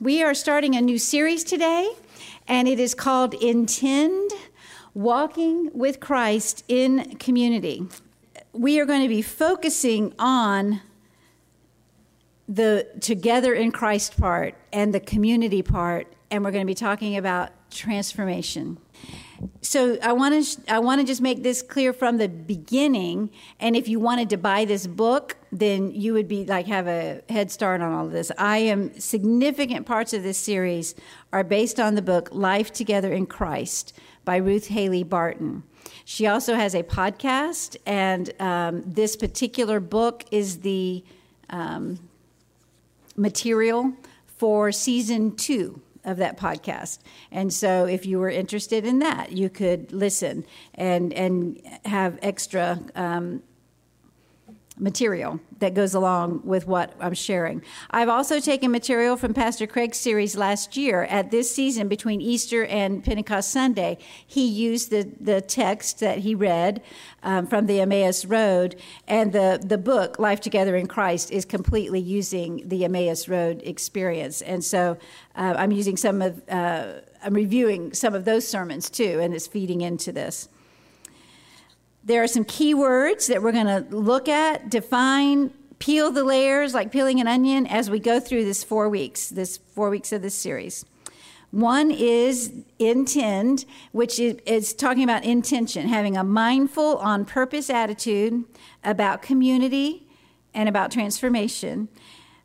We 0.00 0.22
are 0.22 0.32
starting 0.32 0.76
a 0.76 0.80
new 0.80 0.96
series 0.96 1.42
today, 1.42 1.90
and 2.46 2.68
it 2.68 2.78
is 2.78 2.94
called 2.94 3.34
Intend 3.34 4.30
Walking 4.94 5.70
with 5.74 5.98
Christ 5.98 6.62
in 6.68 7.16
Community. 7.16 7.84
We 8.52 8.78
are 8.78 8.86
going 8.86 9.02
to 9.02 9.08
be 9.08 9.22
focusing 9.22 10.14
on 10.16 10.82
the 12.48 12.86
together 13.00 13.52
in 13.52 13.72
Christ 13.72 14.16
part 14.16 14.54
and 14.72 14.94
the 14.94 15.00
community 15.00 15.62
part, 15.62 16.06
and 16.30 16.44
we're 16.44 16.52
going 16.52 16.64
to 16.64 16.70
be 16.70 16.76
talking 16.76 17.16
about 17.16 17.50
transformation 17.72 18.78
so 19.60 19.98
I 20.02 20.12
want 20.12 20.44
to 20.44 20.72
I 20.72 20.78
want 20.78 21.00
to 21.00 21.06
just 21.06 21.20
make 21.20 21.42
this 21.42 21.62
clear 21.62 21.92
from 21.92 22.16
the 22.16 22.28
beginning. 22.28 23.30
And 23.60 23.76
if 23.76 23.88
you 23.88 24.00
wanted 24.00 24.30
to 24.30 24.36
buy 24.36 24.64
this 24.64 24.86
book, 24.86 25.36
then 25.52 25.90
you 25.90 26.12
would 26.14 26.28
be 26.28 26.44
like 26.44 26.66
have 26.66 26.86
a 26.86 27.22
head 27.28 27.50
start 27.50 27.80
on 27.80 27.92
all 27.92 28.06
of 28.06 28.12
this. 28.12 28.32
I 28.38 28.58
am 28.58 28.98
significant 28.98 29.86
parts 29.86 30.12
of 30.12 30.22
this 30.22 30.38
series 30.38 30.94
are 31.32 31.44
based 31.44 31.78
on 31.78 31.94
the 31.94 32.02
book 32.02 32.28
Life 32.32 32.72
Together 32.72 33.12
in 33.12 33.26
Christ 33.26 33.92
by 34.24 34.36
Ruth 34.36 34.68
Haley 34.68 35.02
Barton. 35.02 35.62
She 36.04 36.26
also 36.26 36.54
has 36.54 36.74
a 36.74 36.82
podcast, 36.82 37.76
and 37.84 38.32
um, 38.40 38.82
this 38.86 39.16
particular 39.16 39.78
book 39.80 40.24
is 40.30 40.60
the 40.60 41.04
um, 41.50 41.98
material 43.16 43.92
for 44.26 44.72
season 44.72 45.36
two 45.36 45.82
of 46.04 46.16
that 46.18 46.38
podcast. 46.38 46.98
And 47.30 47.52
so 47.52 47.84
if 47.84 48.06
you 48.06 48.18
were 48.18 48.30
interested 48.30 48.84
in 48.86 48.98
that, 49.00 49.32
you 49.32 49.48
could 49.48 49.92
listen 49.92 50.44
and 50.74 51.12
and 51.12 51.60
have 51.84 52.18
extra 52.22 52.80
um, 52.94 53.42
material 54.78 55.40
that 55.58 55.74
goes 55.74 55.94
along 55.94 56.40
with 56.44 56.66
what 56.66 56.94
I'm 57.00 57.14
sharing. 57.14 57.62
I've 57.90 58.08
also 58.08 58.40
taken 58.40 58.70
material 58.70 59.16
from 59.16 59.34
Pastor 59.34 59.66
Craig's 59.66 59.98
series 59.98 60.36
last 60.36 60.76
year. 60.76 61.04
At 61.04 61.30
this 61.30 61.54
season, 61.54 61.88
between 61.88 62.20
Easter 62.20 62.64
and 62.66 63.02
Pentecost 63.02 63.50
Sunday, 63.50 63.98
he 64.26 64.46
used 64.46 64.90
the, 64.90 65.10
the 65.20 65.40
text 65.40 66.00
that 66.00 66.18
he 66.18 66.34
read 66.34 66.82
um, 67.22 67.46
from 67.46 67.66
the 67.66 67.80
Emmaus 67.80 68.24
Road, 68.24 68.76
and 69.08 69.32
the, 69.32 69.60
the 69.64 69.78
book, 69.78 70.18
Life 70.18 70.40
Together 70.40 70.76
in 70.76 70.86
Christ, 70.86 71.30
is 71.30 71.44
completely 71.44 72.00
using 72.00 72.68
the 72.68 72.84
Emmaus 72.84 73.28
Road 73.28 73.60
experience. 73.64 74.42
And 74.42 74.64
so 74.64 74.96
uh, 75.34 75.54
I'm 75.56 75.72
using 75.72 75.96
some 75.96 76.22
of, 76.22 76.42
uh, 76.48 77.00
I'm 77.22 77.34
reviewing 77.34 77.92
some 77.94 78.14
of 78.14 78.24
those 78.24 78.46
sermons 78.46 78.88
too, 78.90 79.18
and 79.20 79.34
it's 79.34 79.46
feeding 79.46 79.80
into 79.80 80.12
this. 80.12 80.48
There 82.04 82.22
are 82.22 82.28
some 82.28 82.44
key 82.44 82.74
words 82.74 83.26
that 83.26 83.42
we're 83.42 83.52
going 83.52 83.66
to 83.66 83.86
look 83.94 84.28
at, 84.28 84.70
define, 84.70 85.52
peel 85.78 86.10
the 86.10 86.24
layers 86.24 86.74
like 86.74 86.90
peeling 86.90 87.20
an 87.20 87.28
onion 87.28 87.66
as 87.66 87.90
we 87.90 87.98
go 88.00 88.18
through 88.18 88.44
this 88.44 88.64
four 88.64 88.88
weeks, 88.88 89.28
this 89.28 89.58
four 89.74 89.90
weeks 89.90 90.12
of 90.12 90.22
this 90.22 90.34
series. 90.34 90.84
One 91.50 91.90
is 91.90 92.52
intend, 92.78 93.64
which 93.92 94.18
is, 94.20 94.74
talking 94.74 95.02
about 95.02 95.24
intention, 95.24 95.88
having 95.88 96.16
a 96.16 96.24
mindful, 96.24 96.98
on 96.98 97.24
purpose 97.24 97.70
attitude 97.70 98.44
about 98.84 99.22
community 99.22 100.06
and 100.52 100.68
about 100.68 100.90
transformation. 100.90 101.88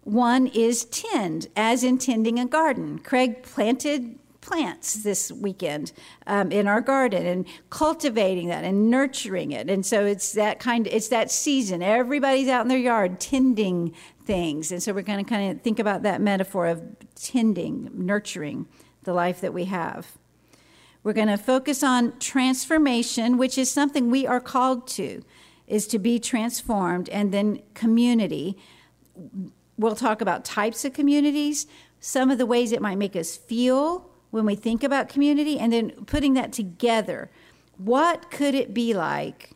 One 0.03 0.47
is 0.47 0.85
tend, 0.85 1.47
as 1.55 1.83
in 1.83 1.97
tending 1.97 2.39
a 2.39 2.45
garden. 2.45 2.99
Craig 2.99 3.43
planted 3.43 4.19
plants 4.43 4.95
this 5.03 5.31
weekend 5.31 5.93
um, 6.27 6.51
in 6.51 6.67
our 6.67 6.81
garden 6.81 7.25
and 7.25 7.45
cultivating 7.69 8.49
that 8.49 8.65
and 8.65 8.91
nurturing 8.91 9.51
it. 9.51 9.69
And 9.69 9.85
so 9.85 10.05
it's 10.05 10.33
that 10.33 10.59
kind. 10.59 10.85
Of, 10.85 10.93
it's 10.93 11.07
that 11.07 11.31
season. 11.31 11.81
Everybody's 11.81 12.49
out 12.49 12.61
in 12.61 12.67
their 12.67 12.77
yard 12.77 13.19
tending 13.19 13.93
things, 14.25 14.71
and 14.71 14.83
so 14.83 14.93
we're 14.93 15.01
going 15.01 15.23
to 15.23 15.29
kind 15.29 15.51
of 15.51 15.61
think 15.61 15.79
about 15.79 16.03
that 16.03 16.21
metaphor 16.21 16.67
of 16.67 16.81
tending, 17.15 17.89
nurturing 17.93 18.67
the 19.03 19.13
life 19.13 19.39
that 19.41 19.53
we 19.53 19.65
have. 19.65 20.17
We're 21.03 21.13
going 21.13 21.27
to 21.27 21.37
focus 21.37 21.83
on 21.83 22.17
transformation, 22.19 23.37
which 23.37 23.57
is 23.57 23.71
something 23.71 24.11
we 24.11 24.27
are 24.27 24.39
called 24.39 24.87
to, 24.89 25.23
is 25.67 25.87
to 25.87 25.99
be 25.99 26.19
transformed, 26.19 27.09
and 27.09 27.33
then 27.33 27.61
community. 27.73 28.57
We'll 29.77 29.95
talk 29.95 30.21
about 30.21 30.45
types 30.45 30.85
of 30.85 30.93
communities, 30.93 31.65
some 31.99 32.29
of 32.29 32.37
the 32.37 32.45
ways 32.45 32.71
it 32.71 32.81
might 32.81 32.97
make 32.97 33.15
us 33.15 33.35
feel, 33.35 34.09
when 34.33 34.47
we 34.47 34.55
think 34.55 34.83
about 34.83 35.09
community 35.09 35.59
and 35.59 35.71
then 35.71 35.91
putting 36.07 36.33
that 36.33 36.51
together. 36.51 37.29
What 37.77 38.31
could 38.31 38.55
it 38.55 38.73
be 38.73 38.95
like, 38.95 39.51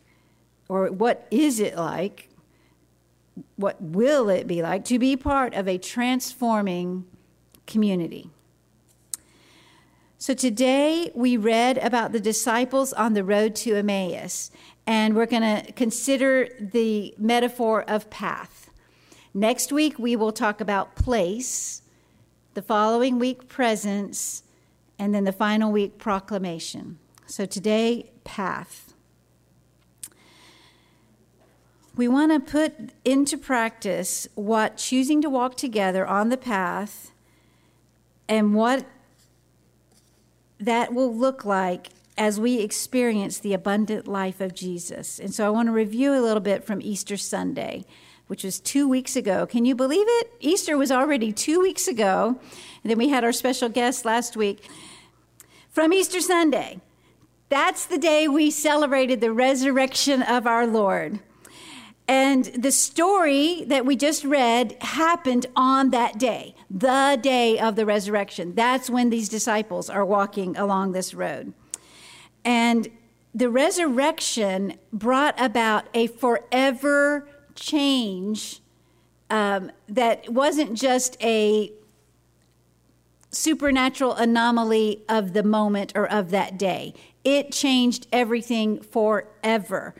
or 0.68 0.92
what 0.92 1.26
is 1.32 1.58
it 1.58 1.76
like? 1.76 2.28
What 3.56 3.82
will 3.82 4.28
it 4.28 4.46
be 4.46 4.62
like 4.62 4.84
to 4.84 5.00
be 5.00 5.16
part 5.16 5.52
of 5.54 5.66
a 5.66 5.78
transforming 5.78 7.06
community? 7.66 8.30
So 10.16 10.32
today 10.32 11.10
we 11.12 11.36
read 11.36 11.78
about 11.78 12.12
the 12.12 12.20
disciples 12.20 12.92
on 12.92 13.14
the 13.14 13.24
road 13.24 13.56
to 13.56 13.74
Emmaus, 13.74 14.52
and 14.86 15.16
we're 15.16 15.26
going 15.26 15.42
to 15.42 15.72
consider 15.72 16.50
the 16.60 17.16
metaphor 17.18 17.82
of 17.88 18.10
path. 18.10 18.70
Next 19.34 19.72
week 19.72 19.98
we 19.98 20.14
will 20.14 20.30
talk 20.30 20.60
about 20.60 20.94
place, 20.94 21.82
the 22.54 22.62
following 22.62 23.18
week, 23.18 23.48
presence, 23.48 24.44
and 24.98 25.14
then 25.14 25.24
the 25.24 25.32
final 25.32 25.70
week, 25.70 25.98
proclamation. 25.98 26.98
So 27.26 27.46
today, 27.46 28.10
path. 28.24 28.94
We 31.94 32.08
want 32.08 32.32
to 32.32 32.40
put 32.40 32.74
into 33.04 33.36
practice 33.36 34.28
what 34.34 34.76
choosing 34.76 35.20
to 35.22 35.28
walk 35.28 35.56
together 35.56 36.06
on 36.06 36.28
the 36.28 36.36
path 36.36 37.10
and 38.28 38.54
what 38.54 38.86
that 40.60 40.94
will 40.94 41.14
look 41.14 41.44
like 41.44 41.88
as 42.16 42.38
we 42.40 42.60
experience 42.60 43.38
the 43.38 43.54
abundant 43.54 44.08
life 44.08 44.40
of 44.40 44.54
Jesus. 44.54 45.18
And 45.18 45.32
so 45.32 45.46
I 45.46 45.50
want 45.50 45.68
to 45.68 45.72
review 45.72 46.12
a 46.12 46.22
little 46.22 46.40
bit 46.40 46.64
from 46.64 46.80
Easter 46.82 47.16
Sunday, 47.16 47.84
which 48.26 48.44
was 48.44 48.58
two 48.60 48.88
weeks 48.88 49.16
ago. 49.16 49.46
Can 49.46 49.64
you 49.64 49.74
believe 49.74 50.06
it? 50.06 50.30
Easter 50.40 50.76
was 50.76 50.90
already 50.90 51.32
two 51.32 51.60
weeks 51.60 51.86
ago. 51.88 52.38
And 52.82 52.90
then 52.90 52.98
we 52.98 53.08
had 53.08 53.24
our 53.24 53.32
special 53.32 53.68
guest 53.68 54.04
last 54.04 54.36
week 54.36 54.68
from 55.78 55.92
Easter 55.92 56.20
Sunday. 56.20 56.80
That's 57.50 57.86
the 57.86 57.98
day 57.98 58.26
we 58.26 58.50
celebrated 58.50 59.20
the 59.20 59.30
resurrection 59.30 60.22
of 60.22 60.44
our 60.44 60.66
Lord. 60.66 61.20
And 62.08 62.46
the 62.46 62.72
story 62.72 63.62
that 63.68 63.86
we 63.86 63.94
just 63.94 64.24
read 64.24 64.76
happened 64.80 65.46
on 65.54 65.90
that 65.90 66.18
day, 66.18 66.56
the 66.68 67.16
day 67.22 67.60
of 67.60 67.76
the 67.76 67.86
resurrection. 67.86 68.56
That's 68.56 68.90
when 68.90 69.10
these 69.10 69.28
disciples 69.28 69.88
are 69.88 70.04
walking 70.04 70.56
along 70.56 70.90
this 70.90 71.14
road. 71.14 71.52
And 72.44 72.88
the 73.32 73.48
resurrection 73.48 74.80
brought 74.92 75.40
about 75.40 75.84
a 75.94 76.08
forever 76.08 77.28
change 77.54 78.62
um, 79.30 79.70
that 79.88 80.28
wasn't 80.28 80.74
just 80.74 81.16
a 81.22 81.70
supernatural 83.30 84.14
anomaly 84.14 85.02
of 85.08 85.32
the 85.32 85.42
moment 85.42 85.92
or 85.94 86.10
of 86.10 86.30
that 86.30 86.58
day. 86.58 86.94
It 87.24 87.52
changed 87.52 88.06
everything 88.12 88.80
forever. 88.80 89.94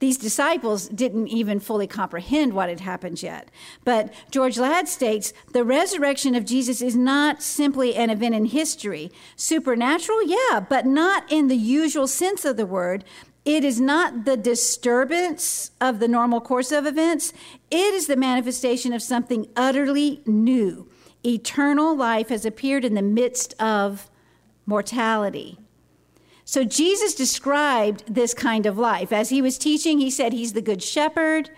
These 0.00 0.18
disciples 0.18 0.88
didn't 0.88 1.28
even 1.28 1.58
fully 1.58 1.88
comprehend 1.88 2.52
what 2.52 2.68
had 2.68 2.80
happened 2.80 3.20
yet. 3.20 3.50
But 3.84 4.14
George 4.30 4.56
Ladd 4.56 4.88
states 4.88 5.32
the 5.52 5.64
resurrection 5.64 6.36
of 6.36 6.44
Jesus 6.44 6.80
is 6.80 6.94
not 6.94 7.42
simply 7.42 7.96
an 7.96 8.10
event 8.10 8.34
in 8.34 8.44
history. 8.44 9.10
Supernatural, 9.34 10.22
yeah, 10.22 10.60
but 10.60 10.86
not 10.86 11.30
in 11.32 11.48
the 11.48 11.56
usual 11.56 12.06
sense 12.06 12.44
of 12.44 12.56
the 12.56 12.66
word. 12.66 13.04
It 13.44 13.64
is 13.64 13.80
not 13.80 14.24
the 14.24 14.36
disturbance 14.36 15.72
of 15.80 15.98
the 15.98 16.08
normal 16.08 16.40
course 16.40 16.70
of 16.70 16.86
events, 16.86 17.32
it 17.70 17.94
is 17.94 18.06
the 18.06 18.16
manifestation 18.16 18.92
of 18.92 19.02
something 19.02 19.48
utterly 19.56 20.22
new 20.26 20.88
eternal 21.28 21.96
life 21.96 22.28
has 22.30 22.44
appeared 22.44 22.84
in 22.84 22.94
the 22.94 23.02
midst 23.02 23.54
of 23.60 24.10
mortality. 24.66 25.58
So 26.44 26.64
Jesus 26.64 27.14
described 27.14 28.04
this 28.06 28.32
kind 28.32 28.64
of 28.64 28.78
life. 28.78 29.12
As 29.12 29.28
he 29.28 29.42
was 29.42 29.58
teaching, 29.58 29.98
he 29.98 30.10
said 30.10 30.32
he's 30.32 30.54
the 30.54 30.62
good 30.62 30.82
shepherd 30.82 31.50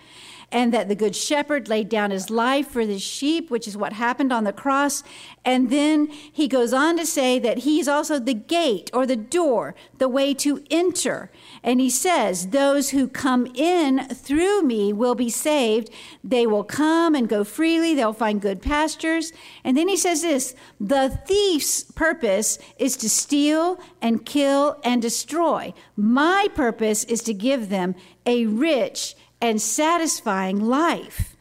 and 0.51 0.73
that 0.73 0.89
the 0.89 0.95
good 0.95 1.15
shepherd 1.15 1.69
laid 1.69 1.87
down 1.87 2.11
his 2.11 2.29
life 2.29 2.67
for 2.67 2.85
the 2.85 2.99
sheep, 2.99 3.49
which 3.49 3.67
is 3.67 3.77
what 3.77 3.93
happened 3.93 4.33
on 4.33 4.43
the 4.43 4.53
cross. 4.53 5.03
And 5.45 5.69
then 5.69 6.07
he 6.07 6.47
goes 6.47 6.73
on 6.73 6.97
to 6.97 7.05
say 7.05 7.39
that 7.39 7.59
he's 7.59 7.87
also 7.87 8.19
the 8.19 8.33
gate 8.33 8.89
or 8.93 9.05
the 9.05 9.15
door, 9.15 9.75
the 9.97 10.09
way 10.09 10.33
to 10.35 10.63
enter. 10.69 11.31
And 11.63 11.79
he 11.79 11.89
says, 11.89 12.47
Those 12.47 12.89
who 12.89 13.07
come 13.07 13.47
in 13.55 14.07
through 14.09 14.63
me 14.63 14.91
will 14.91 15.15
be 15.15 15.29
saved. 15.29 15.89
They 16.23 16.45
will 16.45 16.63
come 16.63 17.15
and 17.15 17.29
go 17.29 17.43
freely, 17.43 17.95
they'll 17.95 18.13
find 18.13 18.41
good 18.41 18.61
pastures. 18.61 19.31
And 19.63 19.77
then 19.77 19.87
he 19.87 19.97
says 19.97 20.21
this 20.21 20.55
the 20.79 21.21
thief's 21.25 21.83
purpose 21.83 22.59
is 22.77 22.97
to 22.97 23.09
steal 23.09 23.79
and 24.01 24.25
kill 24.25 24.79
and 24.83 25.01
destroy. 25.01 25.73
My 25.95 26.47
purpose 26.53 27.03
is 27.05 27.21
to 27.23 27.33
give 27.33 27.69
them 27.69 27.95
a 28.25 28.45
rich 28.45 29.15
and 29.41 29.61
satisfying 29.61 30.59
life. 30.59 31.35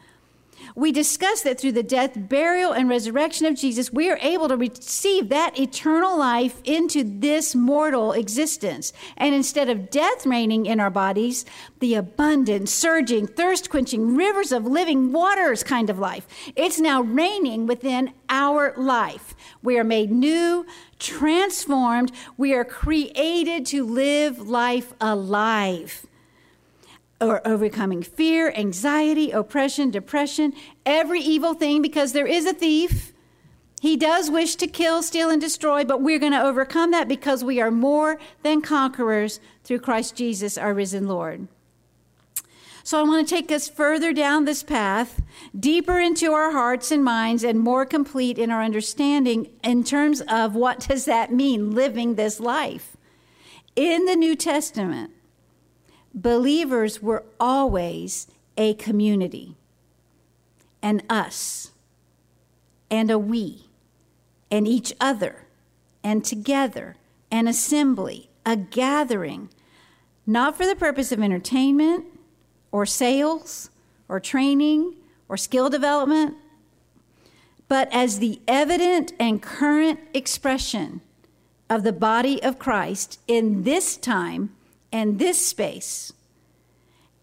we 0.76 0.92
discussed 0.92 1.44
that 1.44 1.60
through 1.60 1.72
the 1.72 1.82
death, 1.82 2.12
burial, 2.16 2.72
and 2.72 2.88
resurrection 2.88 3.44
of 3.46 3.56
Jesus, 3.56 3.92
we 3.92 4.08
are 4.08 4.18
able 4.22 4.48
to 4.48 4.56
receive 4.56 5.28
that 5.28 5.58
eternal 5.58 6.16
life 6.16 6.60
into 6.64 7.02
this 7.04 7.54
mortal 7.54 8.12
existence. 8.12 8.92
And 9.16 9.34
instead 9.34 9.68
of 9.68 9.90
death 9.90 10.24
reigning 10.24 10.66
in 10.66 10.80
our 10.80 10.88
bodies, 10.88 11.44
the 11.80 11.94
abundant, 11.94 12.68
surging, 12.68 13.26
thirst 13.26 13.68
quenching 13.68 14.16
rivers 14.16 14.52
of 14.52 14.64
living 14.64 15.12
waters 15.12 15.62
kind 15.62 15.90
of 15.90 15.98
life, 15.98 16.26
it's 16.56 16.78
now 16.78 17.02
reigning 17.02 17.66
within 17.66 18.12
our 18.28 18.72
life. 18.76 19.34
We 19.62 19.78
are 19.78 19.84
made 19.84 20.10
new, 20.10 20.64
transformed, 20.98 22.12
we 22.36 22.54
are 22.54 22.64
created 22.64 23.66
to 23.66 23.84
live 23.84 24.48
life 24.48 24.92
alive 25.00 26.06
or 27.20 27.46
overcoming 27.46 28.02
fear, 28.02 28.52
anxiety, 28.56 29.30
oppression, 29.30 29.90
depression, 29.90 30.54
every 30.86 31.20
evil 31.20 31.54
thing, 31.54 31.82
because 31.82 32.12
there 32.12 32.26
is 32.26 32.46
a 32.46 32.54
thief. 32.54 33.12
He 33.80 33.96
does 33.96 34.30
wish 34.30 34.56
to 34.56 34.66
kill, 34.66 35.02
steal, 35.02 35.30
and 35.30 35.40
destroy, 35.40 35.84
but 35.84 36.02
we're 36.02 36.18
going 36.18 36.32
to 36.32 36.42
overcome 36.42 36.90
that 36.90 37.08
because 37.08 37.42
we 37.42 37.60
are 37.60 37.70
more 37.70 38.18
than 38.42 38.60
conquerors 38.60 39.40
through 39.64 39.80
Christ 39.80 40.16
Jesus, 40.16 40.58
our 40.58 40.74
risen 40.74 41.08
Lord. 41.08 41.48
So 42.82 42.98
I 42.98 43.02
want 43.02 43.28
to 43.28 43.34
take 43.34 43.52
us 43.52 43.68
further 43.68 44.12
down 44.12 44.44
this 44.44 44.62
path, 44.62 45.22
deeper 45.58 45.98
into 45.98 46.32
our 46.32 46.52
hearts 46.52 46.90
and 46.90 47.04
minds, 47.04 47.44
and 47.44 47.60
more 47.60 47.86
complete 47.86 48.38
in 48.38 48.50
our 48.50 48.62
understanding 48.62 49.50
in 49.62 49.84
terms 49.84 50.22
of 50.22 50.54
what 50.54 50.88
does 50.88 51.04
that 51.04 51.32
mean, 51.32 51.70
living 51.70 52.14
this 52.14 52.40
life. 52.40 52.96
In 53.76 54.06
the 54.06 54.16
New 54.16 54.34
Testament, 54.34 55.12
believers 56.14 57.02
were 57.02 57.24
always 57.38 58.26
a 58.56 58.74
community, 58.74 59.56
and 60.82 61.02
us, 61.08 61.72
and 62.90 63.10
a 63.10 63.18
we, 63.18 63.66
and 64.50 64.66
each 64.66 64.92
other, 65.00 65.46
and 66.02 66.24
together, 66.24 66.96
an 67.30 67.46
assembly, 67.46 68.28
a 68.44 68.56
gathering, 68.56 69.48
not 70.26 70.56
for 70.56 70.66
the 70.66 70.76
purpose 70.76 71.12
of 71.12 71.20
entertainment 71.20 72.04
or 72.72 72.84
sales 72.84 73.70
or 74.08 74.20
training 74.20 74.94
or 75.28 75.36
skill 75.36 75.70
development, 75.70 76.34
but 77.68 77.88
as 77.92 78.18
the 78.18 78.40
evident 78.48 79.12
and 79.20 79.40
current 79.40 80.00
expression 80.12 81.00
of 81.68 81.84
the 81.84 81.92
body 81.92 82.42
of 82.42 82.58
Christ 82.58 83.20
in 83.28 83.62
this 83.62 83.96
time 83.96 84.50
and 84.92 85.18
this 85.18 85.46
space 85.46 86.12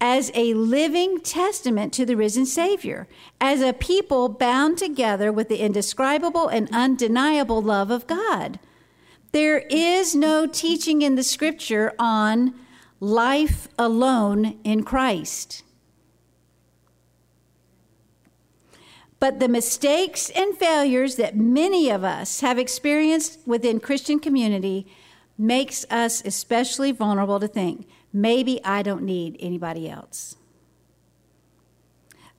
as 0.00 0.30
a 0.34 0.54
living 0.54 1.20
testament 1.20 1.92
to 1.92 2.06
the 2.06 2.16
risen 2.16 2.46
Savior, 2.46 3.08
as 3.40 3.60
a 3.60 3.72
people 3.72 4.28
bound 4.28 4.78
together 4.78 5.32
with 5.32 5.48
the 5.48 5.58
indescribable 5.58 6.48
and 6.48 6.68
undeniable 6.72 7.60
love 7.60 7.90
of 7.90 8.06
God. 8.06 8.60
There 9.32 9.58
is 9.68 10.14
no 10.14 10.46
teaching 10.46 11.02
in 11.02 11.16
the 11.16 11.24
scripture 11.24 11.94
on 11.98 12.54
life 13.00 13.68
alone 13.78 14.58
in 14.64 14.84
Christ. 14.84 15.64
But 19.20 19.40
the 19.40 19.48
mistakes 19.48 20.30
and 20.30 20.56
failures 20.56 21.16
that 21.16 21.36
many 21.36 21.90
of 21.90 22.04
us 22.04 22.40
have 22.40 22.56
experienced 22.56 23.40
within 23.46 23.80
Christian 23.80 24.20
community 24.20 24.86
makes 25.38 25.86
us 25.88 26.20
especially 26.24 26.90
vulnerable 26.90 27.38
to 27.38 27.48
think 27.48 27.88
maybe 28.12 28.62
I 28.64 28.82
don't 28.82 29.04
need 29.04 29.36
anybody 29.38 29.88
else. 29.88 30.36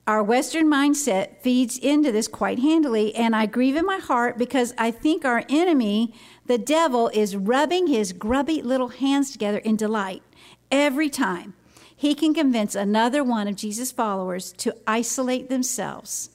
Our 0.06 0.22
Western 0.22 0.66
mindset 0.66 1.38
feeds 1.40 1.78
into 1.78 2.10
this 2.10 2.26
quite 2.26 2.58
handily, 2.58 3.14
and 3.14 3.34
I 3.34 3.46
grieve 3.46 3.76
in 3.76 3.86
my 3.86 3.98
heart 3.98 4.38
because 4.38 4.74
I 4.76 4.90
think 4.90 5.24
our 5.24 5.44
enemy, 5.48 6.14
the 6.46 6.58
devil, 6.58 7.10
is 7.14 7.36
rubbing 7.36 7.86
his 7.86 8.12
grubby 8.12 8.60
little 8.60 8.88
hands 8.88 9.30
together 9.30 9.58
in 9.58 9.76
delight 9.76 10.22
every 10.70 11.10
time 11.10 11.54
he 11.94 12.14
can 12.14 12.34
convince 12.34 12.74
another 12.74 13.22
one 13.22 13.46
of 13.46 13.56
Jesus' 13.56 13.92
followers 13.92 14.52
to 14.54 14.74
isolate 14.86 15.48
themselves, 15.48 16.30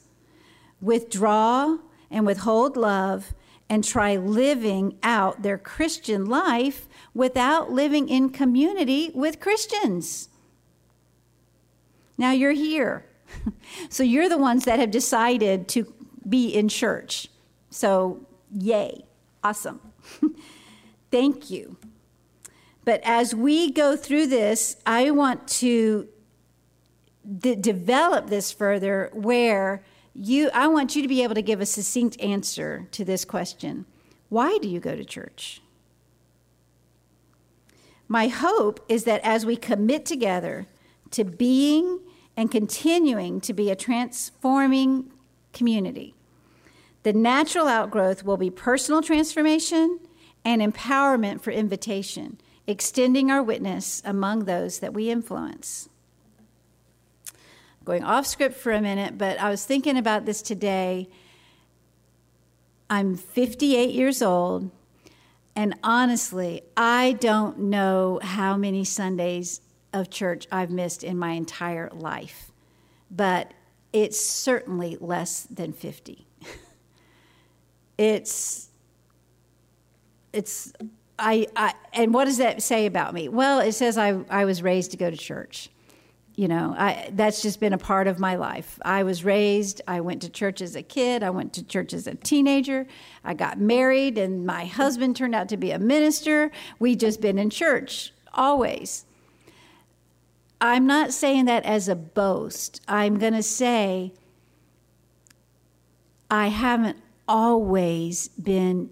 withdraw, 0.80 1.78
and 2.10 2.24
withhold 2.24 2.76
love 2.76 3.34
and 3.68 3.82
try 3.82 4.16
living 4.16 4.96
out 5.02 5.42
their 5.42 5.58
Christian 5.58 6.24
life 6.26 6.88
without 7.14 7.70
living 7.72 8.08
in 8.08 8.30
community 8.30 9.10
with 9.14 9.40
Christians. 9.40 10.28
Now 12.16 12.32
you're 12.32 12.52
here. 12.52 13.06
so 13.88 14.02
you're 14.02 14.28
the 14.28 14.38
ones 14.38 14.64
that 14.64 14.78
have 14.78 14.90
decided 14.90 15.68
to 15.68 15.92
be 16.28 16.48
in 16.48 16.68
church. 16.68 17.28
So, 17.70 18.26
yay. 18.52 19.04
Awesome. 19.42 19.80
Thank 21.10 21.50
you. 21.50 21.76
But 22.84 23.00
as 23.04 23.34
we 23.34 23.70
go 23.70 23.96
through 23.96 24.28
this, 24.28 24.76
I 24.86 25.10
want 25.10 25.46
to 25.48 26.08
d- 27.38 27.56
develop 27.56 28.28
this 28.28 28.52
further 28.52 29.10
where 29.12 29.82
you 30.18 30.50
I 30.54 30.66
want 30.68 30.96
you 30.96 31.02
to 31.02 31.08
be 31.08 31.22
able 31.22 31.34
to 31.34 31.42
give 31.42 31.60
a 31.60 31.66
succinct 31.66 32.20
answer 32.20 32.88
to 32.92 33.04
this 33.04 33.24
question. 33.24 33.86
Why 34.28 34.58
do 34.58 34.68
you 34.68 34.80
go 34.80 34.96
to 34.96 35.04
church? 35.04 35.60
My 38.08 38.28
hope 38.28 38.84
is 38.88 39.04
that 39.04 39.20
as 39.24 39.44
we 39.44 39.56
commit 39.56 40.06
together 40.06 40.66
to 41.10 41.24
being 41.24 42.00
and 42.36 42.50
continuing 42.50 43.40
to 43.42 43.52
be 43.52 43.70
a 43.70 43.76
transforming 43.76 45.10
community, 45.52 46.14
the 47.02 47.12
natural 47.12 47.68
outgrowth 47.68 48.24
will 48.24 48.36
be 48.36 48.50
personal 48.50 49.02
transformation 49.02 50.00
and 50.44 50.62
empowerment 50.62 51.40
for 51.40 51.50
invitation, 51.50 52.40
extending 52.66 53.30
our 53.30 53.42
witness 53.42 54.02
among 54.04 54.44
those 54.44 54.78
that 54.78 54.94
we 54.94 55.10
influence 55.10 55.88
going 57.86 58.02
off 58.02 58.26
script 58.26 58.56
for 58.56 58.72
a 58.72 58.82
minute, 58.82 59.16
but 59.16 59.40
I 59.40 59.48
was 59.48 59.64
thinking 59.64 59.96
about 59.96 60.26
this 60.26 60.42
today. 60.42 61.08
I'm 62.90 63.16
58 63.16 63.94
years 63.94 64.20
old, 64.22 64.70
and 65.54 65.74
honestly, 65.84 66.62
I 66.76 67.12
don't 67.12 67.58
know 67.58 68.18
how 68.22 68.56
many 68.56 68.84
Sundays 68.84 69.60
of 69.92 70.10
church 70.10 70.48
I've 70.50 70.70
missed 70.70 71.04
in 71.04 71.16
my 71.16 71.32
entire 71.32 71.88
life, 71.92 72.50
but 73.08 73.54
it's 73.92 74.20
certainly 74.20 74.98
less 75.00 75.44
than 75.44 75.72
50. 75.72 76.26
it's, 77.98 78.68
it's, 80.32 80.72
I, 81.20 81.46
I, 81.54 81.74
and 81.92 82.12
what 82.12 82.24
does 82.24 82.38
that 82.38 82.64
say 82.64 82.86
about 82.86 83.14
me? 83.14 83.28
Well, 83.28 83.60
it 83.60 83.72
says 83.72 83.96
I, 83.96 84.18
I 84.28 84.44
was 84.44 84.60
raised 84.60 84.90
to 84.90 84.96
go 84.96 85.08
to 85.08 85.16
church 85.16 85.70
you 86.36 86.46
know 86.48 86.74
I, 86.76 87.10
that's 87.12 87.42
just 87.42 87.60
been 87.60 87.72
a 87.72 87.78
part 87.78 88.06
of 88.06 88.18
my 88.18 88.36
life. 88.36 88.78
I 88.82 89.02
was 89.02 89.24
raised 89.24 89.80
i 89.88 90.00
went 90.00 90.22
to 90.22 90.28
church 90.28 90.60
as 90.60 90.76
a 90.76 90.82
kid 90.82 91.22
i 91.22 91.30
went 91.30 91.52
to 91.54 91.64
church 91.64 91.92
as 91.92 92.06
a 92.06 92.14
teenager 92.14 92.86
i 93.24 93.34
got 93.34 93.58
married 93.58 94.18
and 94.18 94.46
my 94.46 94.66
husband 94.66 95.16
turned 95.16 95.34
out 95.34 95.48
to 95.48 95.56
be 95.56 95.70
a 95.70 95.78
minister. 95.78 96.50
We 96.78 96.94
just 96.94 97.20
been 97.20 97.38
in 97.38 97.50
church 97.50 98.12
always. 98.32 99.04
I'm 100.60 100.86
not 100.86 101.12
saying 101.12 101.46
that 101.46 101.64
as 101.64 101.88
a 101.88 101.96
boast. 101.96 102.80
I'm 102.86 103.18
going 103.18 103.34
to 103.34 103.42
say 103.42 104.12
i 106.30 106.48
haven't 106.48 106.98
always 107.28 108.28
been 108.28 108.90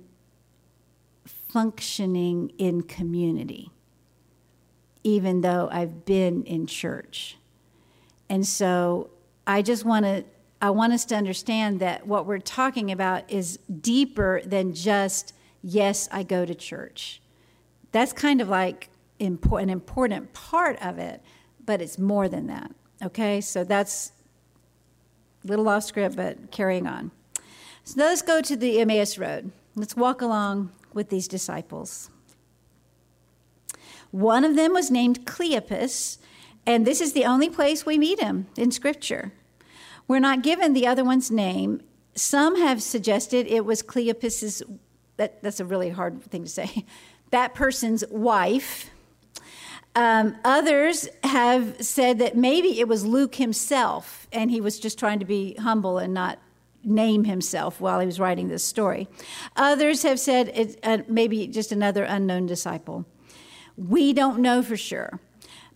functioning 1.49 2.53
in 2.59 2.83
community 2.83 3.71
even 5.05 5.43
though 5.43 5.69
I've 5.71 6.05
been 6.05 6.43
in 6.45 6.67
church. 6.67 7.37
And 8.29 8.45
so 8.47 9.11
I 9.47 9.63
just 9.63 9.85
want 9.85 10.05
to 10.07 10.25
I 10.61 10.71
want 10.71 10.95
us 10.95 11.05
to 11.07 11.15
understand 11.15 11.81
that 11.81 12.07
what 12.07 12.25
we're 12.25 12.39
talking 12.39 12.91
about 12.91 13.31
is 13.31 13.59
deeper 13.83 14.41
than 14.47 14.73
just 14.73 15.35
yes, 15.63 16.09
I 16.11 16.23
go 16.23 16.47
to 16.47 16.55
church. 16.55 17.21
That's 17.93 18.15
kind 18.15 18.41
of 18.41 18.49
like 18.49 18.89
an 19.21 19.39
important 19.71 20.33
part 20.33 20.83
of 20.83 20.99
it, 20.99 21.23
but 21.65 21.83
it's 21.83 21.99
more 21.99 22.29
than 22.29 22.47
that. 22.47 22.71
Okay? 23.03 23.43
So 23.43 23.63
that's 23.63 24.13
a 25.45 25.49
little 25.49 25.69
off 25.69 25.85
script, 25.85 26.17
but 26.17 26.51
carrying 26.51 26.87
on. 26.87 27.11
So 27.85 28.01
let's 28.01 28.23
go 28.23 28.41
to 28.41 28.57
the 28.57 28.81
Emmaus 28.81 29.19
Road. 29.19 29.53
Let's 29.75 29.95
walk 29.95 30.23
along 30.23 30.73
with 30.95 31.11
these 31.11 31.29
disciples. 31.29 32.09
One 34.15 34.45
of 34.45 34.55
them 34.55 34.73
was 34.73 34.93
named 34.93 35.27
Cleopas, 35.27 36.19
and 36.65 36.87
this 36.87 37.01
is 37.01 37.15
the 37.15 37.25
only 37.25 37.51
place 37.51 37.85
we 37.85 37.99
meet 37.99 38.21
him 38.21 38.47
in 38.57 38.71
Scripture. 38.71 39.33
We're 40.07 40.21
not 40.21 40.45
given 40.45 40.73
the 40.73 40.87
other 40.87 41.03
one's 41.03 41.33
name. 41.33 41.83
Some 42.15 42.57
have 42.61 42.81
suggested 42.81 43.49
it 43.49 43.65
was 43.65 43.83
Cleopas's, 43.83 44.63
that, 45.17 45.43
that's 45.43 45.59
a 45.59 45.65
really 45.65 45.91
hard 45.91 46.23
thing 46.23 46.45
to 46.45 46.49
say, 46.49 46.87
that 47.31 47.55
person's 47.55 48.05
wife. 48.09 48.89
Um, 49.97 50.37
others 50.45 51.09
have 51.25 51.85
said 51.85 52.21
that 52.21 52.37
maybe 52.37 52.79
it 52.79 52.87
was 52.87 53.05
Luke 53.05 53.35
himself, 53.35 54.29
and 54.33 54.49
he 54.49 54.61
was 54.61 54.79
just 54.79 54.97
trying 54.97 55.19
to 55.19 55.25
be 55.25 55.55
humble 55.55 55.99
and 55.99 56.15
not 56.15 56.39
name 56.85 57.25
himself 57.25 57.81
while 57.81 57.99
he 57.99 58.07
was 58.07 58.21
writing 58.21 58.47
this 58.47 58.63
story. 58.63 59.09
Others 59.57 60.05
have 60.05 60.21
said 60.21 60.53
it's 60.55 60.77
uh, 60.85 60.99
maybe 61.09 61.49
just 61.49 61.73
another 61.73 62.05
unknown 62.05 62.47
disciple. 62.47 63.07
We 63.77 64.13
don't 64.13 64.41
know 64.41 64.63
for 64.63 64.77
sure. 64.77 65.21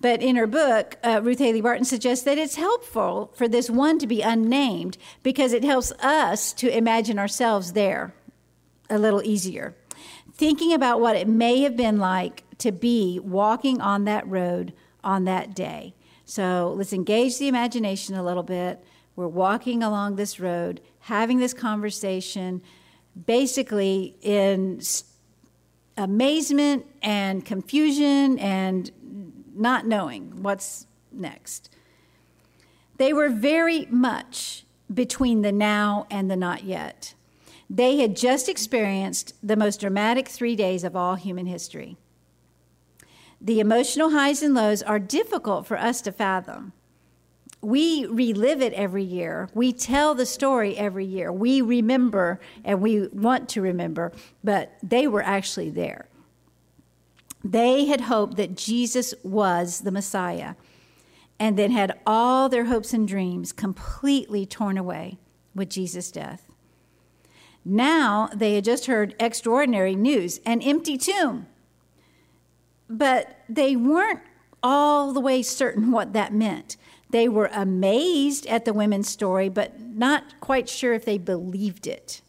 But 0.00 0.22
in 0.22 0.36
her 0.36 0.46
book, 0.46 0.96
uh, 1.02 1.20
Ruth 1.22 1.40
Haley 1.40 1.60
Barton 1.60 1.84
suggests 1.84 2.24
that 2.24 2.38
it's 2.38 2.54
helpful 2.54 3.32
for 3.34 3.48
this 3.48 3.68
one 3.68 3.98
to 3.98 4.06
be 4.06 4.22
unnamed 4.22 4.96
because 5.22 5.52
it 5.52 5.64
helps 5.64 5.90
us 6.00 6.52
to 6.54 6.76
imagine 6.76 7.18
ourselves 7.18 7.72
there 7.72 8.14
a 8.88 8.98
little 8.98 9.22
easier. 9.22 9.74
Thinking 10.32 10.72
about 10.72 11.00
what 11.00 11.16
it 11.16 11.26
may 11.26 11.62
have 11.62 11.76
been 11.76 11.98
like 11.98 12.44
to 12.58 12.70
be 12.70 13.18
walking 13.22 13.80
on 13.80 14.04
that 14.04 14.26
road 14.28 14.72
on 15.02 15.24
that 15.24 15.54
day. 15.54 15.94
So 16.24 16.74
let's 16.76 16.92
engage 16.92 17.38
the 17.38 17.48
imagination 17.48 18.14
a 18.14 18.22
little 18.22 18.42
bit. 18.42 18.84
We're 19.16 19.26
walking 19.26 19.82
along 19.82 20.14
this 20.14 20.38
road, 20.38 20.80
having 21.00 21.38
this 21.38 21.54
conversation, 21.54 22.62
basically 23.26 24.16
in 24.20 24.80
amazement 25.98 26.86
and 27.02 27.44
confusion 27.44 28.38
and 28.38 28.90
not 29.54 29.86
knowing 29.86 30.42
what's 30.42 30.86
next. 31.12 31.70
They 32.96 33.12
were 33.12 33.28
very 33.28 33.86
much 33.86 34.64
between 34.92 35.42
the 35.42 35.52
now 35.52 36.06
and 36.10 36.30
the 36.30 36.36
not 36.36 36.64
yet. 36.64 37.14
They 37.68 37.98
had 37.98 38.16
just 38.16 38.48
experienced 38.48 39.34
the 39.42 39.56
most 39.56 39.80
dramatic 39.80 40.28
three 40.28 40.56
days 40.56 40.84
of 40.84 40.96
all 40.96 41.16
human 41.16 41.46
history. 41.46 41.96
The 43.40 43.60
emotional 43.60 44.10
highs 44.10 44.42
and 44.42 44.54
lows 44.54 44.82
are 44.82 44.98
difficult 44.98 45.66
for 45.66 45.78
us 45.78 46.00
to 46.02 46.12
fathom. 46.12 46.72
We 47.60 48.06
relive 48.06 48.62
it 48.62 48.72
every 48.74 49.02
year. 49.02 49.48
We 49.52 49.72
tell 49.72 50.14
the 50.14 50.26
story 50.26 50.76
every 50.76 51.04
year. 51.04 51.32
We 51.32 51.60
remember 51.60 52.40
and 52.64 52.80
we 52.80 53.08
want 53.08 53.48
to 53.50 53.60
remember, 53.60 54.12
but 54.44 54.76
they 54.82 55.08
were 55.08 55.22
actually 55.22 55.70
there. 55.70 56.08
They 57.42 57.86
had 57.86 58.02
hoped 58.02 58.36
that 58.36 58.56
Jesus 58.56 59.14
was 59.22 59.80
the 59.80 59.90
Messiah 59.90 60.54
and 61.40 61.56
then 61.56 61.70
had 61.70 61.98
all 62.06 62.48
their 62.48 62.66
hopes 62.66 62.92
and 62.92 63.06
dreams 63.06 63.52
completely 63.52 64.44
torn 64.44 64.76
away 64.76 65.18
with 65.54 65.68
Jesus' 65.68 66.10
death. 66.10 66.48
Now 67.64 68.28
they 68.34 68.54
had 68.54 68.64
just 68.64 68.86
heard 68.86 69.14
extraordinary 69.20 69.94
news 69.94 70.40
an 70.46 70.62
empty 70.62 70.96
tomb. 70.96 71.46
But 72.88 73.36
they 73.48 73.76
weren't 73.76 74.20
all 74.62 75.12
the 75.12 75.20
way 75.20 75.42
certain 75.42 75.90
what 75.90 76.12
that 76.14 76.32
meant. 76.32 76.76
They 77.10 77.28
were 77.28 77.50
amazed 77.52 78.46
at 78.46 78.64
the 78.64 78.72
women's 78.72 79.08
story, 79.08 79.48
but 79.48 79.80
not 79.80 80.40
quite 80.40 80.68
sure 80.68 80.92
if 80.92 81.04
they 81.04 81.18
believed 81.18 81.86
it. 81.86 82.20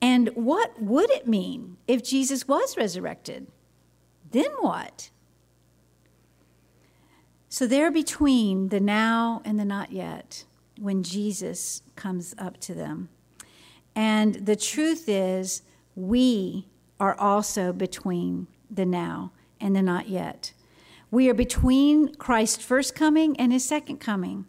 And 0.00 0.28
what 0.34 0.80
would 0.80 1.10
it 1.10 1.26
mean 1.26 1.76
if 1.86 2.02
Jesus 2.02 2.48
was 2.48 2.76
resurrected? 2.76 3.46
Then 4.30 4.50
what? 4.60 5.10
So 7.48 7.66
they're 7.66 7.92
between 7.92 8.70
the 8.70 8.80
now 8.80 9.42
and 9.44 9.60
the 9.60 9.64
not 9.64 9.92
yet 9.92 10.44
when 10.78 11.02
Jesus 11.02 11.82
comes 11.94 12.34
up 12.38 12.58
to 12.62 12.74
them. 12.74 13.10
And 13.94 14.34
the 14.34 14.56
truth 14.56 15.08
is, 15.08 15.62
we 15.94 16.66
are 16.98 17.14
also 17.18 17.72
between 17.72 18.48
the 18.68 18.84
now 18.84 19.30
and 19.60 19.76
the 19.76 19.82
not 19.82 20.08
yet. 20.08 20.52
We 21.14 21.30
are 21.30 21.34
between 21.34 22.16
Christ's 22.16 22.64
first 22.64 22.96
coming 22.96 23.36
and 23.38 23.52
his 23.52 23.64
second 23.64 23.98
coming. 23.98 24.46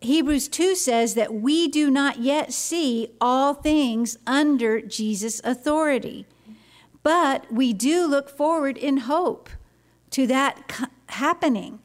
Hebrews 0.00 0.48
2 0.48 0.74
says 0.74 1.14
that 1.14 1.32
we 1.32 1.68
do 1.68 1.92
not 1.92 2.18
yet 2.18 2.52
see 2.52 3.14
all 3.20 3.54
things 3.54 4.18
under 4.26 4.80
Jesus' 4.80 5.40
authority, 5.44 6.26
but 7.04 7.52
we 7.52 7.72
do 7.72 8.04
look 8.08 8.28
forward 8.28 8.76
in 8.76 8.96
hope 8.96 9.48
to 10.10 10.26
that 10.26 10.88
happening. 11.06 11.78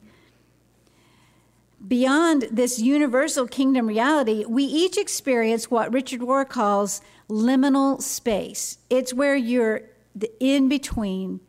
Beyond 1.88 2.48
this 2.51 2.80
universal 2.80 3.46
kingdom 3.46 3.86
reality, 3.86 4.46
we 4.48 4.63
each 4.63 4.98
experience 4.98 5.70
what 5.70 5.94
Richard 5.94 6.22
Rohr 6.22 6.50
calls 6.50 7.01
liminal 7.30 8.01
space. 8.01 8.80
It's 8.89 9.13
where 9.13 9.36
you're 9.36 9.84
the 10.15 10.32
in 10.39 10.70
between 10.70 11.39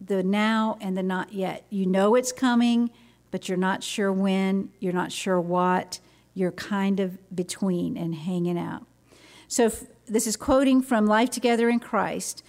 the 0.00 0.22
now 0.22 0.78
and 0.80 0.96
the 0.96 1.02
not 1.02 1.32
yet. 1.32 1.64
You 1.70 1.86
know 1.86 2.14
it's 2.14 2.32
coming, 2.32 2.90
but 3.30 3.48
you're 3.48 3.58
not 3.58 3.82
sure 3.82 4.12
when, 4.12 4.70
you're 4.80 4.92
not 4.92 5.12
sure 5.12 5.40
what. 5.40 6.00
You're 6.34 6.52
kind 6.52 7.00
of 7.00 7.18
between 7.34 7.96
and 7.96 8.14
hanging 8.14 8.58
out. 8.58 8.86
So, 9.48 9.72
this 10.06 10.26
is 10.26 10.36
quoting 10.36 10.80
from 10.82 11.06
Life 11.06 11.30
Together 11.30 11.68
in 11.68 11.80
Christ. 11.80 12.42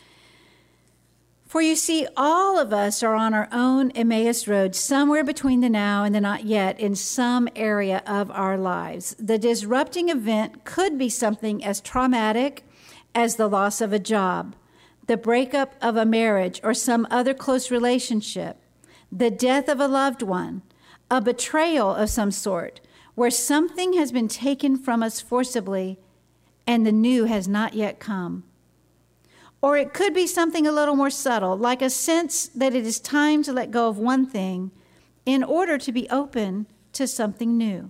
For 1.49 1.63
you 1.63 1.75
see, 1.75 2.05
all 2.15 2.59
of 2.59 2.71
us 2.71 3.01
are 3.01 3.15
on 3.15 3.33
our 3.33 3.49
own 3.51 3.89
Emmaus 3.91 4.47
road, 4.47 4.75
somewhere 4.75 5.23
between 5.23 5.61
the 5.61 5.69
now 5.69 6.03
and 6.03 6.13
the 6.13 6.21
not 6.21 6.45
yet, 6.45 6.79
in 6.79 6.93
some 6.93 7.49
area 7.55 8.03
of 8.05 8.29
our 8.29 8.55
lives. 8.55 9.15
The 9.17 9.39
disrupting 9.39 10.09
event 10.09 10.63
could 10.63 10.99
be 10.99 11.09
something 11.09 11.65
as 11.65 11.81
traumatic 11.81 12.63
as 13.15 13.37
the 13.37 13.47
loss 13.47 13.81
of 13.81 13.91
a 13.91 13.97
job, 13.97 14.55
the 15.09 15.17
breakup 15.17 15.73
of 15.81 15.97
a 15.97 16.05
marriage 16.05 16.61
or 16.63 16.71
some 16.71 17.07
other 17.09 17.33
close 17.33 17.71
relationship, 17.71 18.61
the 19.11 19.31
death 19.31 19.67
of 19.67 19.79
a 19.79 19.87
loved 19.87 20.21
one, 20.21 20.61
a 21.09 21.19
betrayal 21.19 21.95
of 21.95 22.11
some 22.11 22.29
sort, 22.29 22.79
where 23.15 23.31
something 23.31 23.93
has 23.93 24.11
been 24.11 24.27
taken 24.27 24.77
from 24.77 25.01
us 25.01 25.19
forcibly 25.19 25.97
and 26.67 26.85
the 26.85 26.91
new 26.91 27.25
has 27.25 27.47
not 27.47 27.73
yet 27.73 27.99
come. 27.99 28.43
Or 29.63 29.77
it 29.77 29.95
could 29.95 30.13
be 30.13 30.27
something 30.27 30.67
a 30.67 30.71
little 30.71 30.95
more 30.95 31.09
subtle, 31.09 31.57
like 31.57 31.81
a 31.81 31.89
sense 31.89 32.45
that 32.49 32.75
it 32.75 32.85
is 32.85 32.99
time 32.99 33.41
to 33.41 33.51
let 33.51 33.71
go 33.71 33.89
of 33.89 33.97
one 33.97 34.27
thing 34.27 34.69
in 35.25 35.43
order 35.43 35.79
to 35.79 35.91
be 35.91 36.07
open 36.11 36.67
to 36.93 37.07
something 37.07 37.57
new. 37.57 37.89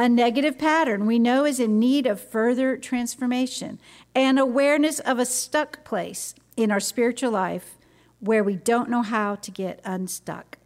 A 0.00 0.08
negative 0.08 0.56
pattern 0.56 1.04
we 1.04 1.18
know 1.18 1.44
is 1.44 1.60
in 1.60 1.78
need 1.78 2.06
of 2.06 2.18
further 2.18 2.78
transformation, 2.78 3.78
and 4.14 4.38
awareness 4.38 4.98
of 4.98 5.18
a 5.18 5.26
stuck 5.26 5.84
place 5.84 6.34
in 6.56 6.70
our 6.70 6.80
spiritual 6.80 7.32
life 7.32 7.76
where 8.18 8.42
we 8.42 8.56
don't 8.56 8.88
know 8.88 9.02
how 9.02 9.34
to 9.34 9.50
get 9.50 9.78
unstuck. 9.84 10.56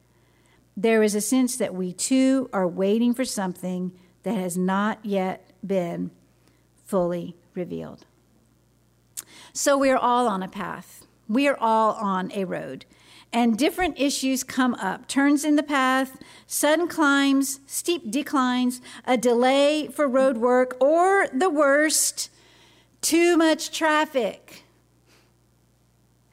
There 0.76 1.02
is 1.02 1.16
a 1.16 1.20
sense 1.20 1.56
that 1.56 1.74
we 1.74 1.92
too 1.92 2.48
are 2.52 2.68
waiting 2.68 3.12
for 3.12 3.24
something 3.24 3.90
that 4.22 4.36
has 4.36 4.56
not 4.56 5.04
yet 5.04 5.50
been 5.66 6.12
fully 6.84 7.34
revealed. 7.54 8.06
So 9.52 9.76
we're 9.76 9.96
all 9.96 10.28
on 10.28 10.44
a 10.44 10.48
path. 10.48 11.08
We 11.28 11.48
are 11.48 11.58
all 11.58 11.94
on 11.94 12.30
a 12.30 12.44
road 12.44 12.84
and 13.34 13.58
different 13.58 13.98
issues 13.98 14.44
come 14.44 14.74
up 14.76 15.08
turns 15.08 15.44
in 15.44 15.56
the 15.56 15.62
path, 15.62 16.22
sudden 16.46 16.86
climbs, 16.86 17.58
steep 17.66 18.08
declines, 18.10 18.80
a 19.04 19.16
delay 19.16 19.88
for 19.88 20.06
road 20.06 20.38
work, 20.38 20.76
or 20.80 21.26
the 21.34 21.50
worst, 21.50 22.30
too 23.00 23.36
much 23.36 23.76
traffic. 23.76 24.62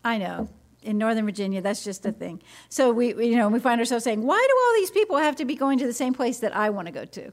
I 0.06 0.20
know. 0.20 0.48
In 0.84 0.98
Northern 0.98 1.26
Virginia, 1.26 1.62
that's 1.62 1.84
just 1.84 2.06
a 2.06 2.12
thing. 2.12 2.42
So 2.70 2.92
we, 2.92 3.08
you 3.10 3.36
know, 3.36 3.50
we 3.50 3.60
find 3.60 3.80
ourselves 3.80 4.04
saying, 4.04 4.24
"Why 4.24 4.48
do 4.50 4.56
all 4.66 4.74
these 4.80 4.90
people 4.90 5.18
have 5.18 5.36
to 5.36 5.46
be 5.46 5.56
going 5.56 5.78
to 5.80 5.86
the 5.86 5.94
same 5.94 6.14
place 6.14 6.40
that 6.40 6.56
I 6.56 6.70
want 6.70 6.88
to 6.88 6.92
go 6.92 7.06
to?" 7.06 7.32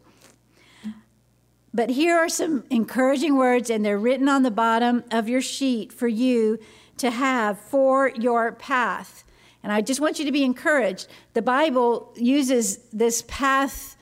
But 1.73 1.91
here 1.91 2.17
are 2.17 2.29
some 2.29 2.65
encouraging 2.69 3.37
words, 3.37 3.71
and 3.71 3.85
they're 3.85 3.99
written 3.99 4.29
on 4.29 4.43
the 4.43 4.51
bottom 4.51 5.05
of 5.11 5.29
your 5.29 5.41
sheet 5.41 5.93
for 5.93 6.09
you 6.09 6.59
to 6.99 7.11
have 7.11 7.59
for 7.59 8.11
your 8.19 8.53
path. 8.53 9.25
And 9.63 9.73
I 9.73 9.81
just 9.81 10.01
want 10.01 10.19
you 10.19 10.25
to 10.25 10.33
be 10.33 10.45
encouraged. 10.45 11.09
The 11.35 11.43
Bible 11.43 12.13
uses 12.17 12.79
this 12.93 13.23
path 13.27 13.97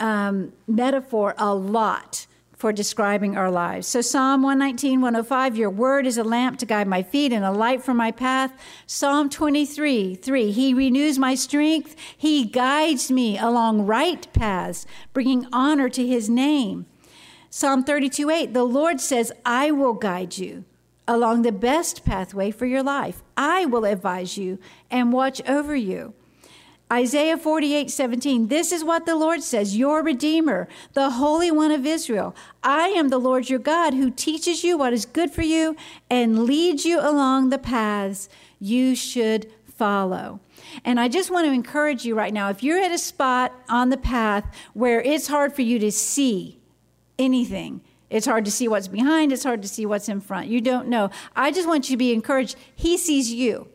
um, 0.00 0.52
metaphor 0.66 1.34
a 1.38 1.54
lot 1.54 2.26
for 2.56 2.72
describing 2.72 3.36
our 3.36 3.50
lives. 3.50 3.86
So 3.86 4.00
Psalm 4.00 4.42
119, 4.42 5.02
105, 5.02 5.56
your 5.58 5.68
word 5.68 6.06
is 6.06 6.16
a 6.16 6.24
lamp 6.24 6.58
to 6.60 6.66
guide 6.66 6.88
my 6.88 7.02
feet 7.02 7.32
and 7.32 7.44
a 7.44 7.52
light 7.52 7.82
for 7.82 7.92
my 7.92 8.10
path. 8.10 8.52
Psalm 8.86 9.28
23, 9.28 10.14
3, 10.14 10.50
he 10.50 10.72
renews 10.72 11.18
my 11.18 11.34
strength. 11.34 11.94
He 12.16 12.46
guides 12.46 13.10
me 13.10 13.38
along 13.38 13.84
right 13.84 14.26
paths, 14.32 14.86
bringing 15.12 15.46
honor 15.52 15.90
to 15.90 16.06
his 16.06 16.30
name. 16.30 16.86
Psalm 17.50 17.84
32, 17.84 18.30
8, 18.30 18.54
the 18.54 18.64
Lord 18.64 19.02
says, 19.02 19.32
I 19.44 19.70
will 19.70 19.94
guide 19.94 20.38
you 20.38 20.64
along 21.08 21.42
the 21.42 21.52
best 21.52 22.04
pathway 22.04 22.50
for 22.50 22.66
your 22.66 22.82
life. 22.82 23.22
I 23.36 23.66
will 23.66 23.84
advise 23.84 24.36
you 24.36 24.58
and 24.90 25.12
watch 25.12 25.40
over 25.48 25.74
you. 25.74 26.14
Isaiah 26.92 27.36
48, 27.36 27.90
17. 27.90 28.46
This 28.46 28.70
is 28.70 28.84
what 28.84 29.06
the 29.06 29.16
Lord 29.16 29.42
says, 29.42 29.76
your 29.76 30.04
Redeemer, 30.04 30.68
the 30.92 31.10
Holy 31.10 31.50
One 31.50 31.72
of 31.72 31.84
Israel. 31.84 32.34
I 32.62 32.88
am 32.90 33.08
the 33.08 33.18
Lord 33.18 33.50
your 33.50 33.58
God 33.58 33.92
who 33.92 34.08
teaches 34.08 34.62
you 34.62 34.78
what 34.78 34.92
is 34.92 35.04
good 35.04 35.32
for 35.32 35.42
you 35.42 35.74
and 36.08 36.44
leads 36.44 36.84
you 36.84 37.00
along 37.00 37.50
the 37.50 37.58
paths 37.58 38.28
you 38.60 38.94
should 38.94 39.50
follow. 39.66 40.38
And 40.84 41.00
I 41.00 41.08
just 41.08 41.30
want 41.30 41.46
to 41.46 41.52
encourage 41.52 42.04
you 42.04 42.14
right 42.14 42.32
now 42.32 42.50
if 42.50 42.62
you're 42.62 42.78
at 42.78 42.92
a 42.92 42.98
spot 42.98 43.52
on 43.68 43.90
the 43.90 43.96
path 43.96 44.44
where 44.72 45.00
it's 45.00 45.26
hard 45.26 45.54
for 45.54 45.62
you 45.62 45.80
to 45.80 45.90
see 45.90 46.60
anything, 47.18 47.80
it's 48.08 48.26
hard 48.26 48.44
to 48.44 48.50
see 48.50 48.68
what's 48.68 48.88
behind, 48.88 49.32
it's 49.32 49.44
hard 49.44 49.62
to 49.62 49.68
see 49.68 49.86
what's 49.86 50.08
in 50.08 50.20
front. 50.20 50.48
You 50.48 50.60
don't 50.60 50.88
know. 50.88 51.10
I 51.34 51.50
just 51.50 51.66
want 51.66 51.88
you 51.88 51.94
to 51.94 51.98
be 51.98 52.12
encouraged. 52.12 52.56
He 52.74 52.96
sees 52.96 53.32
you. 53.32 53.68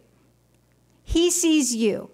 He 1.03 1.29
sees 1.29 1.75
you. 1.75 2.11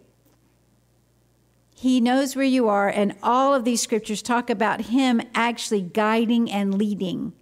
He 1.75 2.01
knows 2.01 2.35
where 2.35 2.43
you 2.43 2.69
are, 2.69 2.89
and 2.89 3.15
all 3.21 3.53
of 3.53 3.63
these 3.63 3.83
scriptures 3.83 4.23
talk 4.23 4.49
about 4.49 4.81
Him 4.81 5.21
actually 5.35 5.81
guiding 5.81 6.51
and 6.51 6.73
leading. 6.73 7.33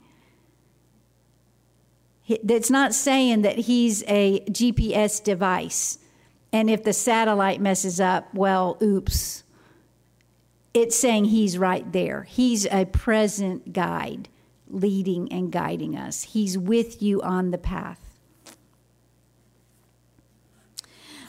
It's 2.28 2.70
not 2.70 2.94
saying 2.94 3.44
that 3.44 3.60
He's 3.60 4.04
a 4.08 4.42
GPS 4.50 5.24
device, 5.24 6.00
and 6.52 6.70
if 6.70 6.84
the 6.84 6.92
satellite 6.92 7.62
messes 7.62 8.02
up, 8.02 8.34
well, 8.34 8.78
oops. 8.82 9.44
It's 10.74 10.98
saying 10.98 11.26
He's 11.26 11.58
right 11.58 11.90
there. 11.94 12.24
He's 12.24 12.66
a 12.66 12.84
present 12.84 13.72
guide, 13.72 14.28
leading 14.68 15.32
and 15.32 15.52
guiding 15.52 15.96
us. 15.96 16.24
He's 16.24 16.58
with 16.58 17.02
you 17.02 17.22
on 17.22 17.52
the 17.52 17.58
path. 17.58 18.00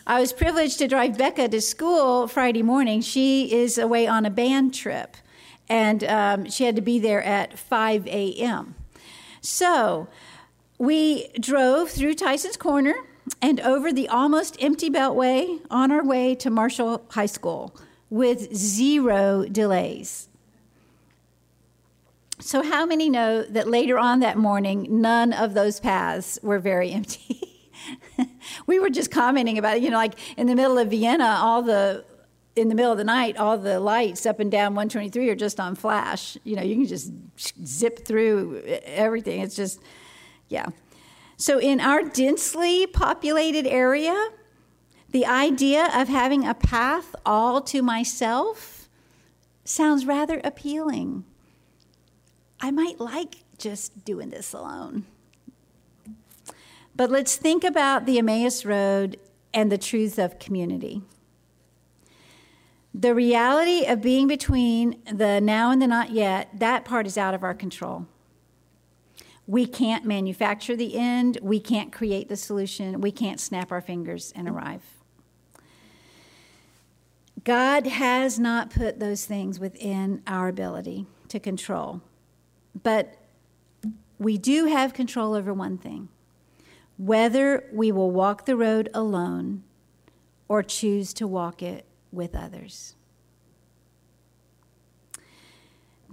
I 0.07 0.21
was 0.21 0.33
privileged 0.33 0.79
to 0.79 0.87
drive 0.87 1.19
Becca 1.19 1.49
to 1.49 1.61
school 1.61 2.29
Friday 2.29 2.63
morning. 2.63 3.01
She 3.01 3.53
is 3.53 3.77
away 3.77 4.07
on 4.07 4.25
a 4.25 4.31
band 4.31 4.73
trip, 4.73 5.17
and 5.69 6.05
um, 6.05 6.49
she 6.49 6.65
had 6.65 6.77
to 6.77 6.83
be 6.83 7.01
there 7.01 7.23
at 7.23 7.59
5 7.59 8.07
a.m. 8.07 8.77
So 9.41 10.07
we 10.79 11.29
drove 11.41 11.91
through 11.91 12.15
Tyson's 12.15 12.57
Corner 12.57 12.95
and 13.43 13.61
over 13.61 13.93
the 13.93 14.09
almost 14.09 14.57
empty 14.61 14.91
Beltway 14.91 15.61
on 15.71 15.91
our 15.91 16.05
way 16.05 16.37
to 16.37 16.51
Marshall 16.51 17.05
High 17.11 17.27
School 17.27 17.77
with 18.09 18.55
zero 18.55 19.45
delays. 19.51 20.29
So, 22.47 22.63
how 22.63 22.87
many 22.87 23.11
know 23.11 23.43
that 23.43 23.67
later 23.67 23.99
on 23.99 24.21
that 24.21 24.39
morning, 24.39 24.87
none 24.89 25.33
of 25.33 25.55
those 25.55 25.81
paths 25.81 26.39
were 26.45 26.61
very 26.61 26.93
empty? 26.93 27.73
we 28.69 28.79
were 28.79 28.89
just 28.89 29.11
commenting 29.11 29.59
about 29.59 29.79
it. 29.79 29.83
You 29.83 29.91
know, 29.91 29.97
like 29.97 30.17
in 30.39 30.47
the 30.47 30.55
middle 30.55 30.79
of 30.79 30.89
Vienna, 30.89 31.39
all 31.41 31.63
the 31.63 32.05
in 32.55 32.69
the 32.69 32.77
middle 32.77 32.93
of 32.93 32.99
the 32.99 33.05
night, 33.05 33.37
all 33.37 33.59
the 33.59 33.81
lights 33.81 34.27
up 34.27 34.39
and 34.39 34.49
down 34.49 34.77
123 34.77 35.29
are 35.29 35.35
just 35.35 35.59
on 35.59 35.75
flash. 35.75 36.39
You 36.45 36.55
know, 36.55 36.63
you 36.63 36.77
can 36.77 36.87
just 36.87 37.13
zip 37.67 38.07
through 38.07 38.63
everything. 38.85 39.41
It's 39.41 39.57
just, 39.57 39.81
yeah. 40.49 40.67
So, 41.37 41.59
in 41.59 41.81
our 41.81 42.05
densely 42.05 42.87
populated 42.87 43.67
area, 43.67 44.29
the 45.11 45.27
idea 45.27 45.91
of 45.93 46.07
having 46.07 46.47
a 46.47 46.55
path 46.55 47.17
all 47.27 47.61
to 47.63 47.83
myself 47.83 48.89
sounds 49.65 50.07
rather 50.07 50.41
appealing. 50.45 51.25
I 52.67 52.73
might 52.73 52.99
like 52.99 53.45
just 53.59 54.05
doing 54.05 54.31
this 54.31 54.53
alone. 54.53 55.05
But 56.97 57.13
let's 57.13 57.37
think 57.37 57.63
about 57.63 58.07
the 58.07 58.19
Emmaus 58.19 58.65
Road 58.65 59.21
and 59.55 59.71
the 59.71 59.79
truth 59.79 60.19
of 60.19 60.41
community. 60.41 61.03
The 62.93 63.15
reality 63.15 63.85
of 63.85 64.03
being 64.03 64.27
between 64.27 65.01
the 65.05 65.41
now 65.41 65.71
and 65.71 65.81
the 65.81 65.87
not 65.87 66.11
yet, 66.11 66.59
that 66.59 66.85
part 66.85 67.07
is 67.07 67.17
out 67.17 67.35
of 67.35 67.45
our 67.45 67.55
control. 67.55 68.09
We 69.47 69.65
can't 69.65 70.05
manufacture 70.05 70.75
the 70.75 70.97
end, 70.97 71.39
we 71.43 71.61
can't 71.61 71.93
create 71.93 72.29
the 72.29 72.37
solution, 72.37 73.01
we 73.01 73.13
can't 73.13 73.39
snap 73.39 73.71
our 73.71 73.81
fingers 73.81 74.33
and 74.35 74.49
arrive. 74.49 74.83
God 77.45 77.87
has 77.87 78.41
not 78.41 78.71
put 78.71 78.99
those 78.99 79.25
things 79.25 79.61
within 79.61 80.21
our 80.27 80.49
ability 80.49 81.07
to 81.29 81.39
control. 81.39 82.01
But 82.83 83.17
we 84.19 84.39
do 84.39 84.67
have 84.67 84.95
control 84.95 85.35
over 85.35 85.53
one 85.53 85.79
thing 85.79 86.09
whether 86.99 87.69
we 87.73 87.93
will 87.93 88.11
walk 88.11 88.47
the 88.47 88.57
road 88.57 88.89
alone 88.95 89.63
or 90.49 90.63
choose 90.63 91.13
to 91.13 91.27
walk 91.27 91.63
it 91.63 91.85
with 92.11 92.35
others. 92.35 92.95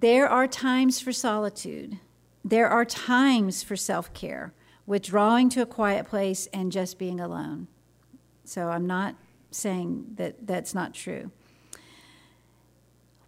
There 0.02 0.28
are 0.28 0.48
times 0.48 1.00
for 1.00 1.14
solitude. 1.14 2.00
There 2.44 2.68
are 2.68 2.84
times 2.84 3.64
for 3.64 3.78
self 3.78 4.14
care, 4.14 4.54
withdrawing 4.86 5.48
to 5.50 5.62
a 5.62 5.66
quiet 5.66 6.06
place 6.06 6.48
and 6.48 6.74
just 6.74 7.00
being 7.00 7.22
alone. 7.22 7.68
So 8.44 8.68
I'm 8.68 8.86
not 8.86 9.16
saying 9.52 10.16
that 10.16 10.46
that's 10.46 10.76
not 10.76 10.94
true. 10.94 11.32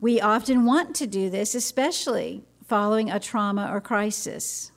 We 0.02 0.20
often 0.20 0.66
want 0.66 0.94
to 0.98 1.08
do 1.08 1.30
this, 1.30 1.56
especially 1.56 2.44
following 2.68 3.10
a 3.10 3.20
trauma 3.20 3.70
or 3.72 3.80
crisis. 3.82 4.72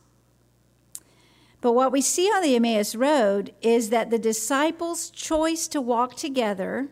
But 1.60 1.72
what 1.72 1.90
we 1.90 2.00
see 2.00 2.26
on 2.28 2.42
the 2.42 2.54
Emmaus 2.54 2.94
Road 2.94 3.52
is 3.62 3.90
that 3.90 4.10
the 4.10 4.18
disciples' 4.18 5.10
choice 5.10 5.66
to 5.68 5.80
walk 5.80 6.14
together 6.14 6.88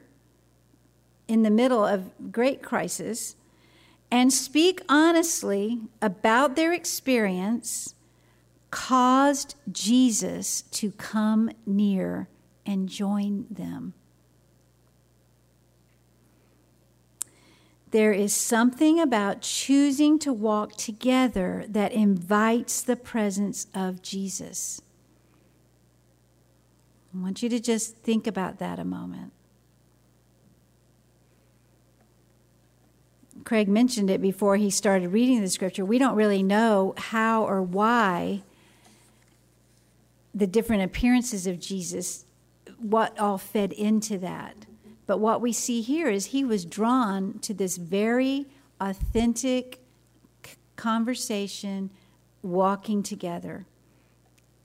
in 1.28 1.42
the 1.42 1.50
middle 1.50 1.84
of 1.84 2.32
great 2.32 2.62
crisis 2.62 3.36
and 4.10 4.32
speak 4.32 4.80
honestly 4.88 5.80
about 6.00 6.56
their 6.56 6.72
experience 6.72 7.94
caused 8.70 9.54
Jesus 9.70 10.62
to 10.62 10.90
come 10.92 11.50
near 11.64 12.28
and 12.64 12.88
join 12.88 13.46
them. 13.50 13.94
There 17.90 18.12
is 18.12 18.34
something 18.34 19.00
about 19.00 19.42
choosing 19.42 20.18
to 20.20 20.32
walk 20.32 20.76
together 20.76 21.64
that 21.68 21.92
invites 21.92 22.80
the 22.80 22.96
presence 22.96 23.68
of 23.74 24.02
Jesus. 24.02 24.80
I 27.14 27.22
want 27.22 27.42
you 27.42 27.48
to 27.48 27.60
just 27.60 27.96
think 27.98 28.26
about 28.26 28.58
that 28.58 28.78
a 28.78 28.84
moment. 28.84 29.32
Craig 33.44 33.68
mentioned 33.68 34.10
it 34.10 34.20
before 34.20 34.56
he 34.56 34.70
started 34.70 35.10
reading 35.10 35.40
the 35.40 35.48
scripture. 35.48 35.84
We 35.84 35.98
don't 35.98 36.16
really 36.16 36.42
know 36.42 36.94
how 36.96 37.44
or 37.44 37.62
why 37.62 38.42
the 40.34 40.48
different 40.48 40.82
appearances 40.82 41.46
of 41.46 41.60
Jesus, 41.60 42.26
what 42.78 43.18
all 43.18 43.38
fed 43.38 43.72
into 43.72 44.18
that. 44.18 44.66
But 45.06 45.18
what 45.18 45.40
we 45.40 45.52
see 45.52 45.82
here 45.82 46.08
is 46.08 46.26
he 46.26 46.44
was 46.44 46.64
drawn 46.64 47.38
to 47.40 47.54
this 47.54 47.76
very 47.76 48.46
authentic 48.80 49.80
conversation, 50.74 51.90
walking 52.42 53.02
together. 53.02 53.66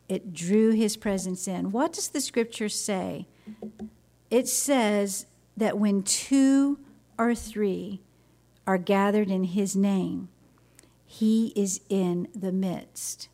It 0.09 0.33
drew 0.33 0.71
his 0.71 0.97
presence 0.97 1.47
in. 1.47 1.71
What 1.71 1.93
does 1.93 2.09
the 2.09 2.21
scripture 2.21 2.69
say? 2.69 3.27
It 4.29 4.47
says 4.47 5.25
that 5.55 5.77
when 5.77 6.03
two 6.03 6.79
or 7.17 7.35
three 7.35 8.01
are 8.67 8.77
gathered 8.77 9.29
in 9.29 9.45
his 9.45 9.75
name, 9.75 10.29
he 11.05 11.53
is 11.55 11.81
in 11.87 12.27
the 12.33 12.51
midst. 12.51 13.29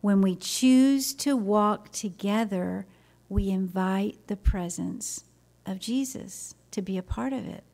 When 0.00 0.20
we 0.20 0.36
choose 0.36 1.14
to 1.14 1.36
walk 1.36 1.90
together, 1.90 2.86
we 3.28 3.48
invite 3.50 4.26
the 4.26 4.36
presence 4.36 5.24
of 5.66 5.78
Jesus 5.78 6.54
to 6.70 6.82
be 6.82 6.98
a 6.98 7.02
part 7.02 7.32
of 7.32 7.46
it. 7.46 7.64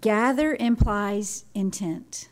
Gather 0.00 0.56
implies 0.58 1.44
intent. 1.54 2.28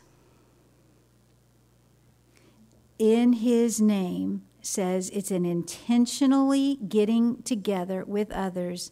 In 2.99 3.33
his 3.33 3.81
name 3.81 4.43
says 4.61 5.09
it's 5.11 5.31
an 5.31 5.45
intentionally 5.45 6.77
getting 6.87 7.41
together 7.43 8.03
with 8.05 8.31
others 8.31 8.91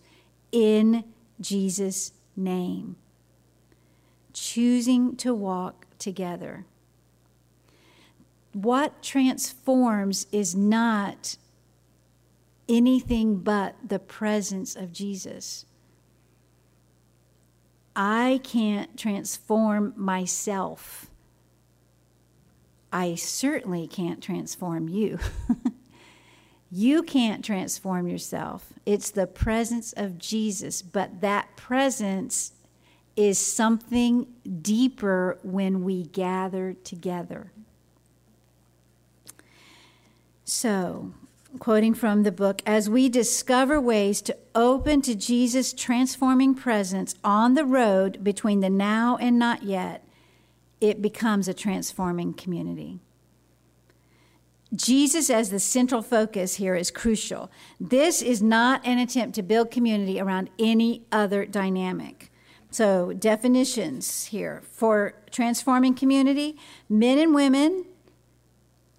in 0.52 1.04
Jesus' 1.42 2.14
name, 2.36 2.96
choosing 4.34 5.16
to 5.18 5.34
walk 5.34 5.86
together. 6.00 6.66
What 8.54 9.04
transforms 9.04 10.28
is 10.32 10.56
not 10.56 11.38
anything 12.68 13.38
but 13.38 13.76
the 13.88 14.00
presence 14.00 14.76
of 14.76 14.92
Jesus. 14.92 15.66
I 17.96 18.42
can't 18.44 18.98
transform 18.98 19.94
myself. 19.96 21.10
I 22.92 23.16
certainly 23.16 23.88
can't 23.88 24.22
transform 24.22 24.90
you. 24.90 25.20
you 26.72 27.04
can't 27.04 27.44
transform 27.44 28.08
yourself. 28.08 28.74
It's 28.86 29.12
the 29.12 29.28
presence 29.28 29.94
of 29.94 30.18
Jesus, 30.18 30.82
but 30.82 31.22
that 31.22 31.56
presence 31.56 32.54
is 33.16 33.40
something 33.40 34.28
deeper 34.62 35.40
when 35.42 35.84
we 35.84 36.04
gather 36.04 36.74
together. 36.74 37.52
So, 40.44 41.14
quoting 41.60 41.94
from 41.94 42.24
the 42.24 42.32
book, 42.32 42.62
as 42.66 42.90
we 42.90 43.10
discover 43.10 43.80
ways 43.80 44.22
to 44.24 44.38
open 44.54 45.02
to 45.02 45.16
Jesus' 45.16 45.74
transforming 45.74 46.56
presence 46.56 47.16
on 47.24 47.54
the 47.54 47.66
road 47.66 48.24
between 48.24 48.60
the 48.60 48.70
now 48.70 49.18
and 49.18 49.40
not 49.40 49.64
yet, 49.64 50.08
it 50.82 51.02
becomes 51.02 51.48
a 51.48 51.54
transforming 51.54 52.34
community. 52.34 53.00
Jesus 54.74 55.30
as 55.30 55.50
the 55.50 55.60
central 55.60 56.02
focus 56.02 56.56
here 56.56 56.76
is 56.76 56.92
crucial. 56.92 57.50
This 57.80 58.22
is 58.22 58.42
not 58.42 58.86
an 58.86 58.98
attempt 58.98 59.36
to 59.36 59.44
build 59.44 59.72
community 59.72 60.20
around 60.20 60.50
any 60.60 61.06
other 61.12 61.46
dynamic. 61.46 62.32
So, 62.72 63.14
definitions 63.14 64.26
here 64.26 64.62
for 64.70 65.14
transforming 65.32 65.94
community 65.94 66.58
men 66.90 67.18
and 67.20 67.34
women 67.34 67.86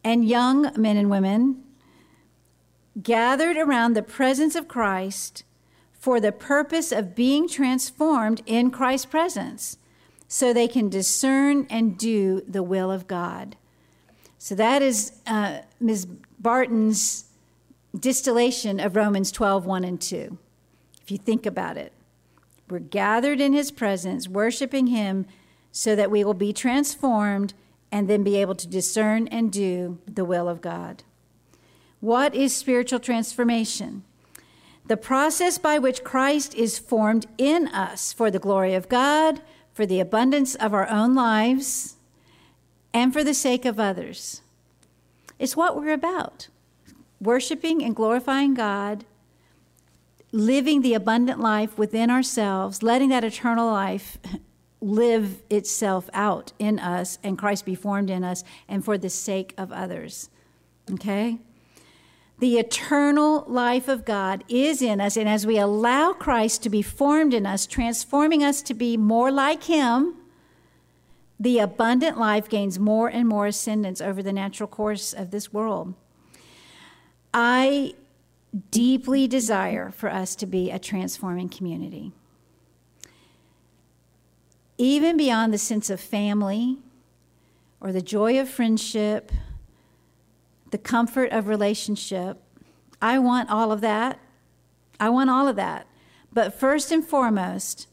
and 0.03 0.27
young 0.27 0.71
men 0.81 0.97
and 0.97 1.11
women 1.11 1.63
gathered 3.03 3.57
around 3.57 3.95
the 3.95 4.03
presence 4.03 4.55
of 4.55 4.69
Christ 4.69 5.45
for 5.93 6.21
the 6.21 6.33
purpose 6.33 6.93
of 6.93 7.15
being 7.15 7.49
transformed 7.49 8.43
in 8.47 8.71
Christ's 8.71 9.07
presence 9.07 9.77
so 10.29 10.53
they 10.53 10.69
can 10.69 10.89
discern 10.89 11.67
and 11.69 11.99
do 11.99 12.43
the 12.47 12.63
will 12.63 12.91
of 12.91 13.07
God. 13.07 13.57
So 14.39 14.55
that 14.55 14.83
is 14.83 15.13
uh, 15.27 15.61
Ms. 15.81 16.07
Barton's 16.39 17.25
distillation 17.99 18.79
of 18.79 18.97
Romans 18.97 19.33
12, 19.33 19.67
1 19.67 19.85
and 19.85 20.01
2. 20.01 20.39
If 21.03 21.11
you 21.11 21.19
think 21.19 21.47
about 21.47 21.77
it, 21.77 21.93
we're 22.69 22.79
gathered 22.81 23.41
in 23.41 23.53
his 23.53 23.71
presence, 23.71 24.29
worshiping 24.29 24.89
him 24.89 25.27
so 25.71 25.95
that 25.95 26.11
we 26.11 26.25
will 26.25 26.35
be 26.35 26.53
transformed 26.53 27.55
and 27.93 28.09
then 28.09 28.25
be 28.25 28.37
able 28.37 28.55
to 28.57 28.67
discern 28.67 29.29
and 29.29 29.53
do 29.53 29.99
the 30.07 30.25
will 30.25 30.49
of 30.49 30.61
God. 30.61 31.05
What 32.07 32.37
is 32.37 32.55
spiritual 32.55 33.01
transformation? 33.01 34.05
The 34.87 34.97
process 34.97 35.59
by 35.59 35.81
which 35.81 36.05
Christ 36.05 36.55
is 36.55 36.79
formed 36.79 37.27
in 37.37 37.67
us 37.67 38.13
for 38.13 38.31
the 38.31 38.39
glory 38.39 38.75
of 38.75 38.89
God, 38.89 39.41
for 39.73 39.87
the 39.87 39.99
abundance 39.99 40.55
of 40.55 40.73
our 40.73 40.89
own 40.89 41.17
lives, 41.17 41.97
and 42.95 43.13
for 43.13 43.25
the 43.25 43.35
sake 43.35 43.65
of 43.65 43.81
others. 43.81 44.43
It's 45.41 45.57
what 45.57 45.75
we're 45.75 45.93
about 45.93 46.47
worshiping 47.21 47.83
and 47.83 47.97
glorifying 47.97 48.55
God, 48.55 49.05
living 50.31 50.83
the 50.83 50.95
abundant 50.95 51.41
life 51.41 51.77
within 51.77 52.09
ourselves, 52.09 52.85
letting 52.85 53.09
that 53.09 53.25
eternal 53.25 53.67
life 53.67 54.17
live 54.81 55.43
itself 55.51 56.09
out 56.13 56.53
in 56.61 56.79
us 56.79 57.19
and 57.25 57.37
Christ 57.37 57.65
be 57.65 57.75
formed 57.75 58.11
in 58.11 58.23
us 58.23 58.45
and 58.69 58.85
for 58.85 58.97
the 58.97 59.11
sake 59.11 59.55
of 59.59 59.73
others. 59.73 60.31
Okay? 60.93 61.41
The 62.39 62.59
eternal 62.59 63.45
life 63.47 63.89
of 63.89 64.05
God 64.05 64.45
is 64.49 64.83
in 64.83 65.01
us, 65.01 65.17
and 65.17 65.29
as 65.29 65.47
we 65.47 65.59
allow 65.59 66.13
Christ 66.13 66.63
to 66.65 66.71
be 66.71 66.83
formed 66.83 67.33
in 67.33 67.47
us, 67.47 67.67
transforming 67.67 68.45
us 68.45 68.61
to 68.63 68.75
be 68.75 68.97
more 68.99 69.33
like 69.33 69.65
Him, 69.65 70.17
the 71.41 71.59
abundant 71.59 72.19
life 72.19 72.49
gains 72.49 72.79
more 72.79 73.09
and 73.09 73.27
more 73.27 73.47
ascendance 73.47 74.01
over 74.01 74.23
the 74.23 74.33
natural 74.33 74.67
course 74.67 75.13
of 75.13 75.31
this 75.31 75.53
world. 75.53 75.95
I 77.33 77.95
deeply 78.71 79.27
desire 79.27 79.91
for 79.91 80.11
us 80.11 80.35
to 80.37 80.47
be 80.47 80.71
a 80.71 80.79
transforming 80.79 81.49
community. 81.49 82.13
Even 84.79 85.17
beyond 85.17 85.53
the 85.53 85.59
sense 85.59 85.89
of 85.89 86.01
family 86.01 86.79
or 87.81 87.93
the 87.93 88.03
joy 88.03 88.39
of 88.39 88.49
friendship 88.49 89.33
the 90.71 90.79
comfort 90.79 91.31
of 91.33 91.49
relationship. 91.49 92.43
I 93.01 93.19
want 93.19 93.51
all 93.51 93.73
of 93.73 93.81
that. 93.83 94.19
I 94.99 95.09
want 95.11 95.31
all 95.31 95.49
of 95.49 95.57
that. 95.57 95.87
But 96.33 96.55
first 96.55 96.91
and 96.93 97.05
foremost, 97.05 97.89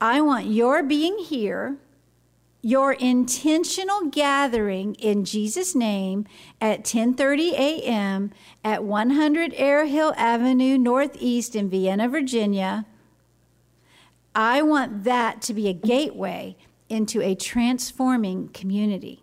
I 0.00 0.20
want 0.20 0.46
your 0.46 0.82
being 0.82 1.18
here, 1.18 1.78
your 2.62 2.92
intentional 2.92 4.06
gathering 4.10 4.94
in 4.96 5.24
Jesus 5.24 5.74
name 5.74 6.26
at 6.60 6.84
10:30 6.84 7.52
a.m. 7.52 8.30
at 8.64 8.84
100 8.84 9.54
Ayr 9.54 9.86
Hill 9.86 10.12
Avenue 10.16 10.76
Northeast 10.78 11.56
in 11.56 11.70
Vienna, 11.70 12.08
Virginia. 12.08 12.84
I 14.34 14.62
want 14.62 15.04
that 15.04 15.42
to 15.42 15.54
be 15.54 15.68
a 15.68 15.72
gateway 15.72 16.56
into 16.88 17.20
a 17.22 17.34
transforming 17.34 18.48
community. 18.48 19.22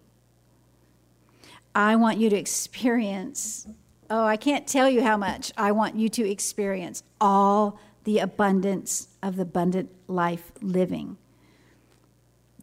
I 1.75 1.97
want 1.97 2.17
you 2.17 2.29
to 2.29 2.37
experience, 2.37 3.67
oh, 4.09 4.25
I 4.25 4.37
can't 4.37 4.65
tell 4.65 4.89
you 4.89 5.03
how 5.03 5.17
much. 5.17 5.51
I 5.57 5.73
want 5.73 5.95
you 5.95 6.07
to 6.09 6.27
experience 6.27 7.03
all 7.19 7.77
the 8.05 8.19
abundance 8.19 9.09
of 9.21 9.35
the 9.35 9.41
abundant 9.41 9.89
life 10.07 10.53
living. 10.61 11.17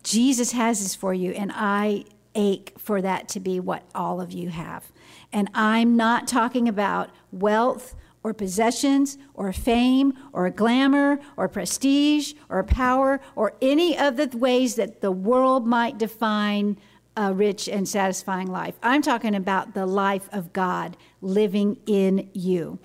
Jesus 0.03 0.53
has 0.53 0.81
this 0.81 0.95
for 0.95 1.13
you, 1.13 1.33
and 1.33 1.53
I 1.55 2.05
ache 2.35 2.73
for 2.79 3.03
that 3.03 3.29
to 3.29 3.41
be 3.41 3.61
what 3.61 3.83
all 3.95 4.21
of 4.21 4.33
you 4.33 4.49
have. 4.49 4.91
And 5.31 5.51
I'm 5.55 5.97
not 5.97 6.27
talking 6.27 6.67
about 6.67 7.11
wealth 7.31 7.95
or 8.25 8.33
possessions 8.33 9.19
or 9.35 9.53
fame 9.53 10.15
or 10.33 10.49
glamour 10.49 11.19
or 11.37 11.49
prestige 11.49 12.35
or 12.49 12.63
power 12.63 13.21
or 13.37 13.55
any 13.61 13.99
of 13.99 14.17
the 14.17 14.29
ways 14.37 14.77
that 14.77 15.01
the 15.01 15.13
world 15.13 15.67
might 15.67 15.99
define 15.99 16.79
a 17.17 17.33
rich 17.33 17.69
and 17.69 17.89
satisfying 17.89 18.51
life. 18.51 18.75
I'm 18.83 19.03
talking 19.03 19.35
about 19.35 19.75
the 19.75 19.87
life 19.87 20.29
of 20.33 20.53
God 20.53 20.97
living 21.21 21.79
in 21.87 22.31
you. 22.33 22.79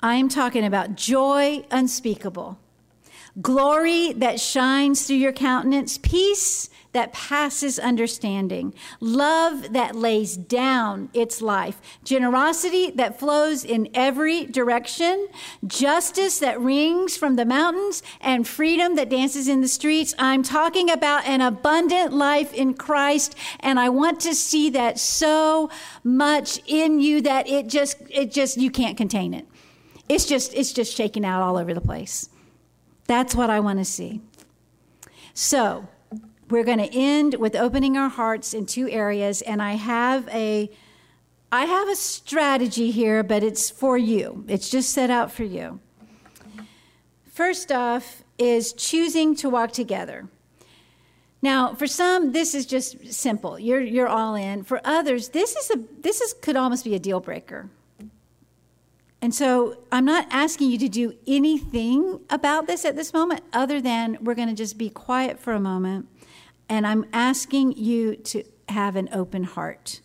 I'm 0.00 0.28
talking 0.28 0.64
about 0.64 0.94
joy 0.94 1.64
unspeakable, 1.70 2.58
glory 3.40 4.12
that 4.14 4.40
shines 4.40 5.06
through 5.06 5.16
your 5.16 5.32
countenance, 5.32 5.98
peace 5.98 6.70
that 6.92 7.12
passes 7.12 7.78
understanding, 7.78 8.72
love 9.00 9.74
that 9.74 9.94
lays 9.94 10.34
down 10.34 11.10
its 11.12 11.42
life, 11.42 11.78
generosity 12.02 12.90
that 12.90 13.18
flows 13.18 13.66
in 13.66 13.86
every 13.92 14.46
direction, 14.46 15.28
justice 15.66 16.38
that 16.38 16.58
rings 16.58 17.14
from 17.14 17.36
the 17.36 17.44
mountains, 17.44 18.02
and 18.18 18.48
freedom 18.48 18.96
that 18.96 19.10
dances 19.10 19.46
in 19.46 19.60
the 19.60 19.68
streets. 19.68 20.14
I'm 20.18 20.42
talking 20.42 20.88
about 20.90 21.26
an 21.26 21.42
abundant 21.42 22.14
life 22.14 22.54
in 22.54 22.72
Christ, 22.72 23.34
and 23.60 23.78
I 23.78 23.90
want 23.90 24.18
to 24.20 24.34
see 24.34 24.70
that 24.70 24.98
so 24.98 25.68
much 26.02 26.60
in 26.66 26.98
you 26.98 27.20
that 27.20 27.46
it 27.46 27.66
just, 27.66 27.98
it 28.08 28.32
just, 28.32 28.56
you 28.56 28.70
can't 28.70 28.96
contain 28.96 29.34
it. 29.34 29.46
It's 30.08 30.24
just, 30.24 30.54
it's 30.54 30.72
just 30.72 30.96
shaking 30.96 31.26
out 31.26 31.42
all 31.42 31.58
over 31.58 31.74
the 31.74 31.82
place. 31.82 32.30
That's 33.06 33.34
what 33.34 33.50
I 33.50 33.60
want 33.60 33.78
to 33.78 33.84
see. 33.84 34.20
So, 35.34 35.88
we're 36.48 36.64
going 36.64 36.78
to 36.78 36.92
end 36.92 37.34
with 37.34 37.56
opening 37.56 37.96
our 37.96 38.08
hearts 38.08 38.54
in 38.54 38.66
two 38.66 38.88
areas, 38.88 39.42
and 39.42 39.60
I 39.60 39.72
have 39.72 40.28
a 40.28 40.70
I 41.52 41.64
have 41.64 41.88
a 41.88 41.94
strategy 41.94 42.90
here, 42.90 43.22
but 43.22 43.42
it's 43.44 43.70
for 43.70 43.96
you. 43.96 44.44
It's 44.48 44.68
just 44.68 44.90
set 44.90 45.10
out 45.10 45.30
for 45.30 45.44
you. 45.44 45.80
First 47.32 47.70
off 47.70 48.24
is 48.36 48.72
choosing 48.72 49.36
to 49.36 49.48
walk 49.48 49.70
together. 49.70 50.28
Now, 51.42 51.74
for 51.74 51.86
some, 51.86 52.32
this 52.32 52.54
is 52.54 52.66
just 52.66 53.12
simple. 53.12 53.58
You're, 53.58 53.80
you're 53.80 54.08
all 54.08 54.34
in. 54.34 54.64
For 54.64 54.80
others, 54.84 55.28
this 55.28 55.54
is 55.54 55.70
a 55.70 55.78
this 56.00 56.20
is 56.20 56.34
could 56.34 56.56
almost 56.56 56.84
be 56.84 56.94
a 56.94 56.98
deal 56.98 57.20
breaker. 57.20 57.70
And 59.26 59.34
so 59.34 59.78
I'm 59.90 60.04
not 60.04 60.28
asking 60.30 60.70
you 60.70 60.78
to 60.78 60.88
do 60.88 61.12
anything 61.26 62.20
about 62.30 62.68
this 62.68 62.84
at 62.84 62.94
this 62.94 63.12
moment, 63.12 63.42
other 63.52 63.80
than 63.80 64.18
we're 64.20 64.36
going 64.36 64.46
to 64.46 64.54
just 64.54 64.78
be 64.78 64.88
quiet 64.88 65.40
for 65.40 65.52
a 65.52 65.58
moment 65.58 66.06
and 66.68 66.86
I'm 66.86 67.06
asking 67.12 67.72
you 67.72 68.14
to 68.14 68.44
have 68.68 68.94
an 68.94 69.08
open 69.10 69.42
heart 69.42 70.00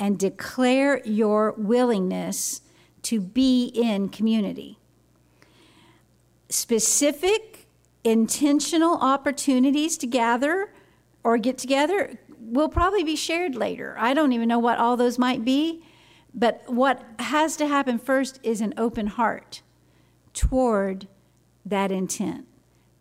and 0.00 0.18
declare 0.18 1.02
your 1.04 1.52
willingness 1.58 2.62
to 3.02 3.20
be 3.20 3.66
in 3.74 4.08
community. 4.08 4.78
Specific, 6.48 7.66
intentional 8.04 8.96
opportunities 9.02 9.98
to 9.98 10.06
gather 10.06 10.72
or 11.22 11.36
get 11.36 11.58
together 11.58 12.18
will 12.40 12.70
probably 12.70 13.04
be 13.04 13.16
shared 13.16 13.54
later. 13.54 13.94
I 13.98 14.14
don't 14.14 14.32
even 14.32 14.48
know 14.48 14.58
what 14.58 14.78
all 14.78 14.96
those 14.96 15.18
might 15.18 15.44
be, 15.44 15.84
but 16.36 16.62
what 16.66 17.02
has 17.18 17.56
to 17.56 17.66
happen 17.66 17.98
first 17.98 18.38
is 18.42 18.60
an 18.60 18.74
open 18.76 19.06
heart 19.06 19.62
toward 20.34 21.08
that 21.64 21.90
intent 21.90 22.46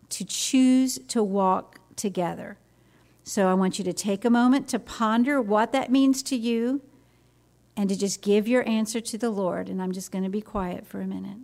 to 0.09 0.23
choose 0.23 0.97
to 1.09 1.21
walk 1.21 1.79
together. 1.97 2.57
So 3.23 3.47
I 3.47 3.53
want 3.53 3.77
you 3.77 3.83
to 3.83 3.93
take 3.93 4.23
a 4.23 4.29
moment 4.29 4.69
to 4.69 4.79
ponder 4.79 5.41
what 5.41 5.73
that 5.73 5.91
means 5.91 6.23
to 6.23 6.37
you 6.37 6.81
and 7.75 7.89
to 7.89 7.97
just 7.97 8.21
give 8.21 8.47
your 8.47 8.67
answer 8.67 9.01
to 9.01 9.17
the 9.17 9.29
Lord. 9.29 9.67
And 9.67 9.81
I'm 9.81 9.91
just 9.91 10.11
going 10.11 10.23
to 10.23 10.29
be 10.29 10.41
quiet 10.41 10.87
for 10.87 11.01
a 11.01 11.07
minute. 11.07 11.39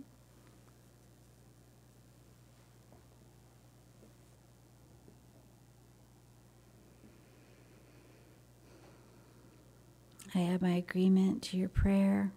I 10.34 10.42
add 10.42 10.62
my 10.62 10.74
agreement 10.76 11.42
to 11.44 11.56
your 11.56 11.68
prayer. 11.68 12.32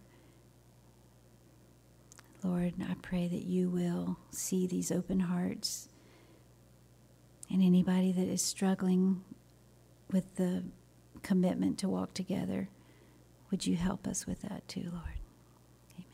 Lord, 2.43 2.73
I 2.81 2.95
pray 3.01 3.27
that 3.27 3.45
you 3.45 3.69
will 3.69 4.17
see 4.31 4.67
these 4.67 4.91
open 4.91 5.21
hearts 5.21 5.89
and 7.49 7.61
anybody 7.61 8.11
that 8.11 8.27
is 8.27 8.41
struggling 8.41 9.23
with 10.11 10.35
the 10.35 10.63
commitment 11.23 11.77
to 11.79 11.89
walk 11.89 12.13
together. 12.13 12.69
Would 13.49 13.65
you 13.65 13.75
help 13.75 14.07
us 14.07 14.27
with 14.27 14.41
that 14.41 14.67
too, 14.67 14.89
Lord? 14.91 15.19
Amen. 15.95 16.05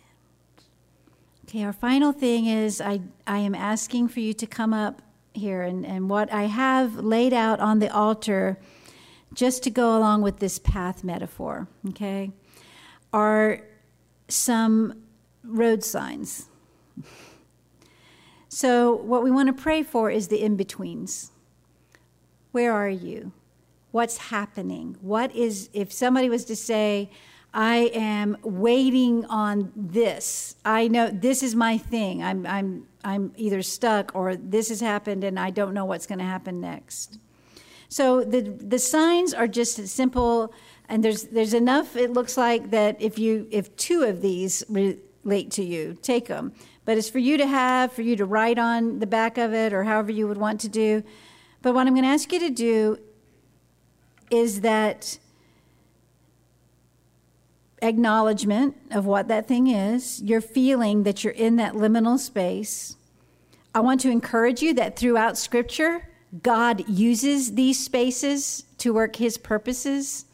Okay, 1.45 1.63
our 1.63 1.73
final 1.73 2.11
thing 2.13 2.45
is 2.45 2.79
I, 2.79 3.01
I 3.25 3.39
am 3.39 3.55
asking 3.55 4.09
for 4.09 4.19
you 4.19 4.33
to 4.33 4.45
come 4.45 4.73
up 4.73 5.01
here, 5.33 5.61
and, 5.61 5.85
and 5.85 6.09
what 6.09 6.31
I 6.31 6.43
have 6.43 6.95
laid 6.95 7.33
out 7.33 7.59
on 7.59 7.79
the 7.79 7.93
altar, 7.93 8.59
just 9.33 9.63
to 9.63 9.69
go 9.69 9.97
along 9.97 10.21
with 10.21 10.39
this 10.39 10.59
path 10.59 11.03
metaphor, 11.03 11.67
okay, 11.89 12.31
are 13.13 13.61
some 14.27 15.01
road 15.43 15.83
signs. 15.83 16.47
So, 18.49 18.93
what 18.93 19.23
we 19.23 19.31
want 19.31 19.47
to 19.47 19.53
pray 19.53 19.81
for 19.81 20.11
is 20.11 20.27
the 20.27 20.41
in 20.41 20.57
betweens. 20.57 21.31
Where 22.51 22.73
are 22.73 22.89
you? 22.89 23.31
What's 23.91 24.17
happening? 24.17 24.97
What 25.01 25.33
is, 25.33 25.69
if 25.73 25.91
somebody 25.91 26.29
was 26.29 26.43
to 26.45 26.55
say, 26.55 27.09
I 27.53 27.91
am 27.93 28.37
waiting 28.43 29.25
on 29.25 29.71
this. 29.75 30.55
I 30.63 30.87
know 30.87 31.09
this 31.09 31.43
is 31.43 31.55
my 31.55 31.77
thing. 31.77 32.23
I'm, 32.23 32.45
I'm, 32.45 32.87
I'm 33.03 33.33
either 33.35 33.61
stuck 33.61 34.15
or 34.15 34.35
this 34.35 34.69
has 34.69 34.79
happened 34.79 35.23
and 35.23 35.37
I 35.39 35.49
don't 35.49 35.73
know 35.73 35.83
what's 35.83 36.07
going 36.07 36.19
to 36.19 36.25
happen 36.25 36.61
next. 36.61 37.19
So 37.91 38.23
the, 38.23 38.39
the 38.39 38.79
signs 38.79 39.33
are 39.33 39.49
just 39.49 39.77
as 39.77 39.91
simple, 39.91 40.53
and 40.87 41.03
there's, 41.03 41.23
there's 41.23 41.53
enough, 41.53 41.97
it 41.97 42.13
looks 42.13 42.37
like, 42.37 42.71
that 42.71 42.95
if, 43.01 43.19
you, 43.19 43.49
if 43.51 43.75
two 43.75 44.03
of 44.03 44.21
these 44.21 44.63
relate 44.69 45.51
to 45.51 45.63
you, 45.63 45.97
take 46.01 46.27
them. 46.27 46.53
But 46.85 46.97
it's 46.97 47.09
for 47.09 47.19
you 47.19 47.35
to 47.37 47.45
have, 47.45 47.91
for 47.91 48.01
you 48.01 48.15
to 48.15 48.25
write 48.25 48.57
on 48.57 48.99
the 48.99 49.05
back 49.05 49.37
of 49.37 49.53
it, 49.53 49.73
or 49.73 49.83
however 49.83 50.09
you 50.09 50.25
would 50.25 50.37
want 50.37 50.61
to 50.61 50.69
do. 50.69 51.03
But 51.61 51.73
what 51.73 51.85
I'm 51.85 51.93
going 51.93 52.05
to 52.05 52.09
ask 52.09 52.31
you 52.31 52.39
to 52.39 52.49
do 52.49 52.97
is 54.29 54.61
that 54.61 55.19
acknowledgement 57.81 58.77
of 58.89 59.05
what 59.05 59.27
that 59.27 59.49
thing 59.49 59.67
is, 59.67 60.21
your 60.21 60.39
feeling 60.39 61.03
that 61.03 61.25
you're 61.25 61.33
in 61.33 61.57
that 61.57 61.73
liminal 61.73 62.17
space. 62.17 62.95
I 63.75 63.81
want 63.81 63.99
to 64.01 64.09
encourage 64.09 64.61
you 64.61 64.73
that 64.75 64.97
throughout 64.97 65.37
Scripture, 65.37 66.07
God 66.41 66.87
uses 66.87 67.55
these 67.55 67.83
spaces 67.83 68.63
to 68.77 68.93
work 68.93 69.17
His 69.17 69.37
purposes. 69.37 70.25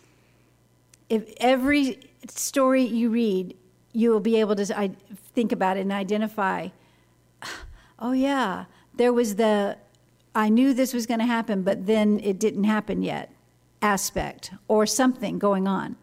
If 1.10 1.34
every 1.38 2.00
story 2.30 2.84
you 2.84 3.10
read, 3.10 3.56
you 3.94 4.12
will 4.12 4.20
be 4.20 4.40
able 4.40 4.56
to 4.56 4.92
think 5.34 5.52
about 5.52 5.78
it 5.78 5.82
and 5.82 5.92
identify, 5.92 6.70
oh, 8.00 8.12
yeah, 8.12 8.66
there 8.94 9.14
was 9.14 9.36
the, 9.36 9.78
I 10.36 10.50
knew 10.50 10.74
this 10.74 10.94
was 10.94 11.06
going 11.06 11.20
to 11.20 11.26
happen, 11.26 11.64
but 11.64 11.88
then 11.88 12.20
it 12.24 12.40
didn't 12.40 12.66
happen 12.66 13.02
yet 13.02 13.32
aspect 13.82 14.52
or 14.68 14.86
something 14.86 15.40
going 15.40 15.68
on 15.68 15.96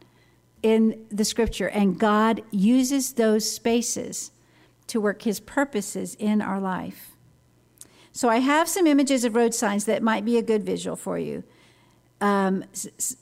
in 0.62 1.04
the 1.10 1.24
scripture, 1.24 1.68
and 1.68 1.98
God 1.98 2.42
uses 2.50 3.12
those 3.12 3.50
spaces 3.50 4.30
to 4.86 4.98
work 4.98 5.22
his 5.22 5.38
purposes 5.38 6.16
in 6.18 6.40
our 6.40 6.58
life. 6.58 7.13
So 8.14 8.30
I 8.30 8.38
have 8.38 8.66
some 8.66 8.86
images 8.86 9.24
of 9.24 9.34
road 9.34 9.52
signs 9.54 9.84
that 9.84 10.02
might 10.02 10.24
be 10.24 10.38
a 10.38 10.42
good 10.42 10.62
visual 10.64 10.96
for 10.96 11.18
you. 11.18 11.44
Um, 12.22 12.64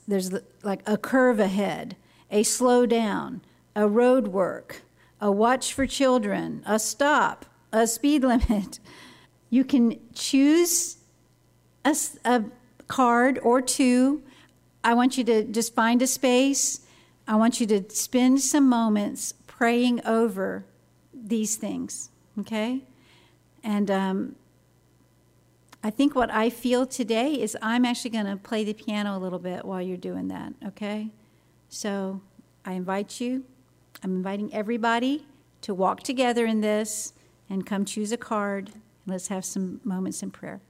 there's 0.07 0.31
like 0.63 0.81
a 0.87 0.97
curve 0.97 1.41
ahead, 1.41 1.97
a 2.31 2.43
slow 2.43 2.85
down, 2.85 3.41
a 3.75 3.89
road 3.89 4.29
work, 4.29 4.83
a 5.19 5.29
watch 5.29 5.73
for 5.73 5.85
children, 5.85 6.63
a 6.65 6.79
stop, 6.79 7.45
a 7.73 7.85
speed 7.87 8.23
limit. 8.33 8.79
You 9.49 9.65
can 9.65 9.99
choose 10.13 10.97
a, 11.83 11.93
a 12.23 12.45
card 12.87 13.37
or 13.43 13.61
two. 13.61 14.23
I 14.81 14.93
want 14.93 15.17
you 15.17 15.25
to 15.25 15.43
just 15.43 15.75
find 15.75 16.01
a 16.01 16.07
space 16.07 16.79
I 17.27 17.35
want 17.35 17.59
you 17.59 17.67
to 17.67 17.89
spend 17.89 18.41
some 18.41 18.67
moments 18.67 19.33
praying 19.47 20.05
over 20.05 20.65
these 21.13 21.55
things, 21.55 22.09
okay? 22.39 22.81
And 23.63 23.89
um, 23.89 24.35
I 25.85 25.89
think 25.89 26.15
what 26.15 26.31
I 26.31 26.49
feel 26.49 26.85
today 26.85 27.33
is 27.33 27.57
I'm 27.61 27.83
actually 27.83 28.11
going 28.11 28.25
to 28.25 28.37
play 28.37 28.63
the 28.63 28.73
piano 28.73 29.17
a 29.17 29.19
little 29.19 29.37
bit 29.37 29.65
while 29.65 29.81
you're 29.81 29.97
doing 29.97 30.29
that, 30.29 30.53
okay? 30.65 31.09
So 31.67 32.21
I 32.63 32.71
invite 32.71 33.19
you, 33.19 33.43
I'm 34.01 34.15
inviting 34.15 34.53
everybody 34.53 35.25
to 35.61 35.73
walk 35.73 36.01
together 36.01 36.45
in 36.45 36.61
this 36.61 37.11
and 37.49 37.65
come 37.65 37.83
choose 37.83 38.13
a 38.13 38.17
card. 38.17 38.71
Let's 39.05 39.27
have 39.27 39.43
some 39.43 39.81
moments 39.83 40.23
in 40.23 40.31
prayer. 40.31 40.61